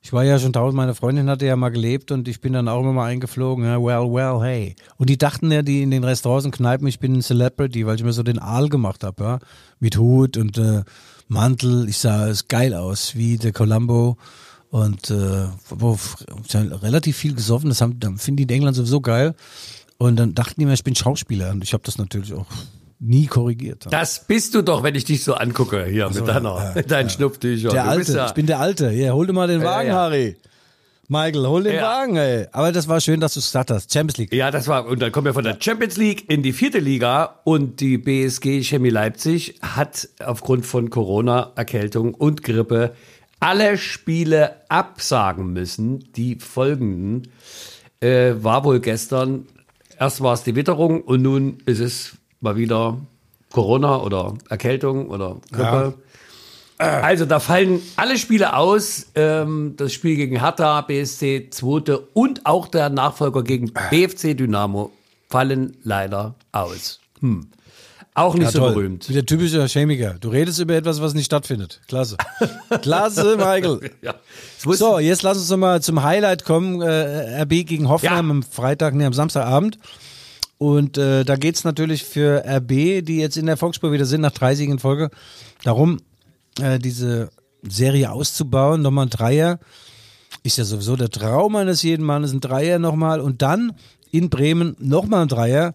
[0.00, 2.68] Ich war ja schon tausend, meine Freundin hatte ja mal gelebt und ich bin dann
[2.68, 4.76] auch immer mal eingeflogen, ja, well, well, hey.
[4.96, 7.96] Und die dachten ja, die in den Restaurants und Kneipen, ich bin ein Celebrity, weil
[7.96, 9.38] ich mir so den Aal gemacht habe, ja.
[9.80, 10.82] Mit Hut und äh,
[11.26, 14.16] Mantel, ich sah es geil aus, wie der Columbo.
[14.70, 19.34] Und äh, relativ viel gesoffen, das haben, finden die in England sowieso geil.
[19.98, 22.46] Und dann dachten die mir, ich bin Schauspieler und ich habe das natürlich auch
[23.00, 23.86] nie korrigiert.
[23.90, 27.72] Das bist du doch, wenn ich dich so angucke hier mit deiner, mit deinen Schnupftüchern.
[27.72, 28.90] Der Du Alte, ja, ich bin der Alte.
[28.90, 29.94] Hier, hol dir mal den Wagen, ja.
[29.94, 30.36] Harry.
[31.10, 31.82] Michael, hol den Ja.
[31.82, 32.46] Wagen, ey.
[32.52, 33.92] Aber das war schön, dass du es gesagt hast.
[33.92, 34.32] Champions League.
[34.34, 37.40] Ja, das war, und dann kommen wir von der Champions League in die vierte Liga
[37.44, 42.94] und die BSG Chemie Leipzig hat aufgrund von Corona, Erkältung und Grippe
[43.40, 46.12] alle Spiele absagen müssen.
[46.12, 47.28] Die folgenden
[48.00, 49.46] äh, war wohl gestern,
[49.98, 52.98] erst war es die Witterung und nun ist es mal wieder
[53.52, 55.94] Corona oder Erkältung oder Grippe.
[56.78, 59.08] Also da fallen alle Spiele aus.
[59.16, 64.92] Ähm, das Spiel gegen Hertha, BSC, zweite und auch der Nachfolger gegen BFC Dynamo
[65.28, 67.00] fallen leider aus.
[67.20, 67.48] Hm.
[68.18, 69.08] Auch nicht so berühmt.
[69.08, 70.16] Wie der typische Chemiker.
[70.20, 71.80] Du redest über etwas, was nicht stattfindet.
[71.88, 72.16] Klasse.
[72.82, 73.90] Klasse, Michael.
[74.02, 74.14] Ja.
[74.56, 76.80] Es So, jetzt lass uns mal zum Highlight kommen.
[76.82, 78.30] Äh, RB gegen Hoffenheim Ja.
[78.30, 79.78] am Freitag, nee, am Samstagabend.
[80.58, 84.32] Und äh, da geht's natürlich für RB, die jetzt in der Volksspur wieder sind, nach
[84.32, 85.10] 30 in Folge,
[85.62, 85.98] darum,
[86.60, 87.30] äh, diese
[87.62, 88.82] Serie auszubauen.
[88.82, 89.60] Nochmal ein Dreier.
[90.42, 93.20] Ist ja sowieso der Traum eines jeden Mannes, ein Dreier nochmal.
[93.20, 93.72] Und dann
[94.10, 95.74] in Bremen nochmal ein Dreier.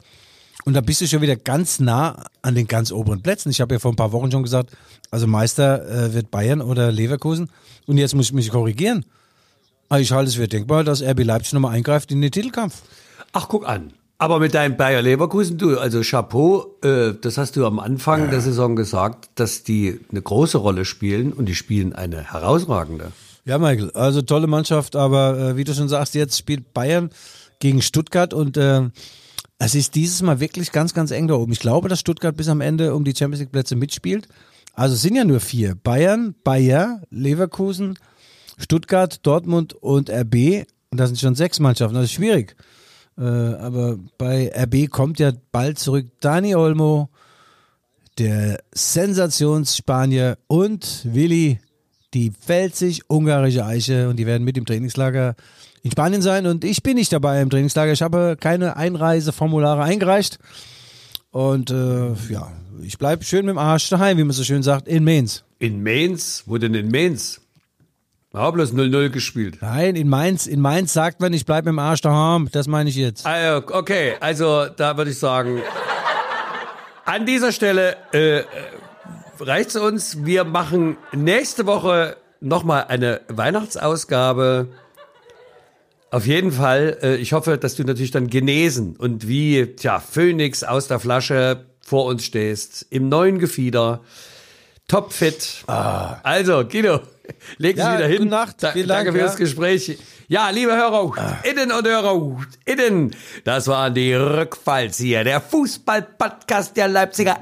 [0.66, 3.50] Und da bist du schon wieder ganz nah an den ganz oberen Plätzen.
[3.50, 4.72] Ich habe ja vor ein paar Wochen schon gesagt,
[5.12, 7.50] also Meister äh, wird Bayern oder Leverkusen.
[7.86, 9.06] Und jetzt muss ich mich korrigieren.
[9.90, 12.82] Aber ich halte es für denkbar, dass RB Leipzig nochmal eingreift in den Titelkampf.
[13.34, 13.94] Ach, guck an.
[14.18, 18.40] Aber mit deinem Bayer Leverkusen, du, also Chapeau, äh, das hast du am Anfang der
[18.40, 23.12] Saison gesagt, dass die eine große Rolle spielen und die spielen eine herausragende.
[23.44, 27.10] Ja, Michael, also tolle Mannschaft, aber äh, wie du schon sagst, jetzt spielt Bayern
[27.60, 28.84] gegen Stuttgart und äh,
[29.66, 31.54] es ist dieses Mal wirklich ganz, ganz eng da oben.
[31.54, 34.28] Ich glaube, dass Stuttgart bis am Ende um die Champions League Plätze mitspielt.
[34.74, 35.76] Also es sind ja nur vier.
[35.76, 37.98] Bayern, Bayer, Leverkusen,
[38.58, 40.66] Stuttgart, Dortmund und RB.
[40.92, 41.96] Und das sind schon sechs Mannschaften.
[41.96, 42.56] Das ist schwierig.
[43.18, 47.10] Äh, aber bei RB kommt ja bald zurück Dani Olmo,
[48.18, 51.60] der Sensationsspanier und Willi,
[52.14, 54.10] die pfälzisch-ungarische Eiche.
[54.10, 55.36] Und die werden mit im Trainingslager
[55.84, 56.48] in Spanien sein.
[56.48, 57.92] Und ich bin nicht dabei im Trainingslager.
[57.92, 60.40] Ich habe keine Einreiseformulare eingereicht.
[61.32, 64.88] Und äh, ja, ich bleibe schön mit dem Arsch daheim, wie man so schön sagt,
[64.88, 65.44] in Mainz.
[65.60, 67.42] In Mainz, wo denn in Mainz?
[68.34, 69.58] Ja, bloß 0-0 gespielt.
[69.62, 72.50] Nein, in Mainz, in Mainz sagt man, ich bleibe mit dem Arsch daheim.
[72.52, 73.26] Das meine ich jetzt.
[73.28, 75.62] Ah, Okay, also da würde ich sagen,
[77.06, 78.44] an dieser Stelle äh, äh,
[79.40, 80.26] reicht's uns.
[80.26, 84.68] Wir machen nächste Woche nochmal eine Weihnachtsausgabe.
[86.14, 87.00] Auf jeden Fall.
[87.02, 91.66] Äh, ich hoffe, dass du natürlich dann genesen und wie tja, Phönix aus der Flasche
[91.82, 94.02] vor uns stehst, im neuen Gefieder,
[94.88, 95.64] topfit.
[95.66, 97.00] Also, Guido,
[97.58, 98.18] leg dich Ja, wieder hin.
[98.20, 98.58] gute Nacht.
[98.62, 99.26] Da, Vielen danke Dank, für ja.
[99.26, 99.98] das Gespräch.
[100.28, 103.16] Ja, liebe Hörer, innen und Hörer, innen.
[103.44, 107.40] Das waren die Rückfallzieher, der Fußball-Podcast der Leipziger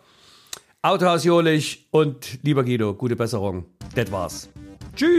[0.81, 3.63] Autohaus Jolich und lieber Guido, gute Besserung.
[3.95, 4.49] Das war's.
[4.95, 5.11] Tschüss.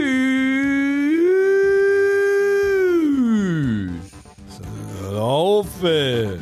[5.11, 6.39] Laufe!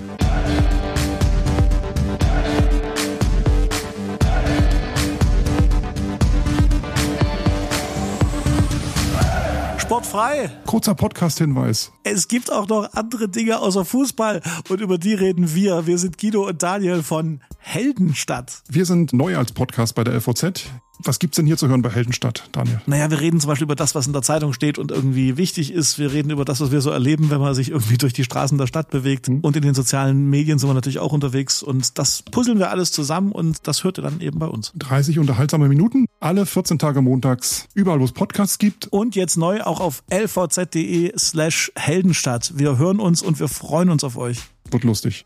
[9.91, 10.49] sportfrei.
[10.65, 11.91] Kurzer Podcast-Hinweis.
[12.03, 15.85] Es gibt auch noch andere Dinge außer Fußball und über die reden wir.
[15.85, 18.63] Wir sind Guido und Daniel von Heldenstadt.
[18.69, 20.69] Wir sind neu als Podcast bei der LVZ.
[21.03, 22.81] Was gibt's denn hier zu hören bei Heldenstadt, Daniel?
[22.85, 25.71] Naja, wir reden zum Beispiel über das, was in der Zeitung steht und irgendwie wichtig
[25.71, 25.99] ist.
[25.99, 28.57] Wir reden über das, was wir so erleben, wenn man sich irgendwie durch die Straßen
[28.57, 29.29] der Stadt bewegt.
[29.29, 31.63] Und in den sozialen Medien sind wir natürlich auch unterwegs.
[31.63, 34.73] Und das puzzeln wir alles zusammen und das hört ihr dann eben bei uns.
[34.75, 38.87] 30 unterhaltsame Minuten, alle 14 Tage montags, überall wo es Podcasts gibt.
[38.87, 42.53] Und jetzt neu auch auf lvz.de slash Heldenstadt.
[42.55, 44.39] Wir hören uns und wir freuen uns auf euch.
[44.69, 45.25] Wird lustig.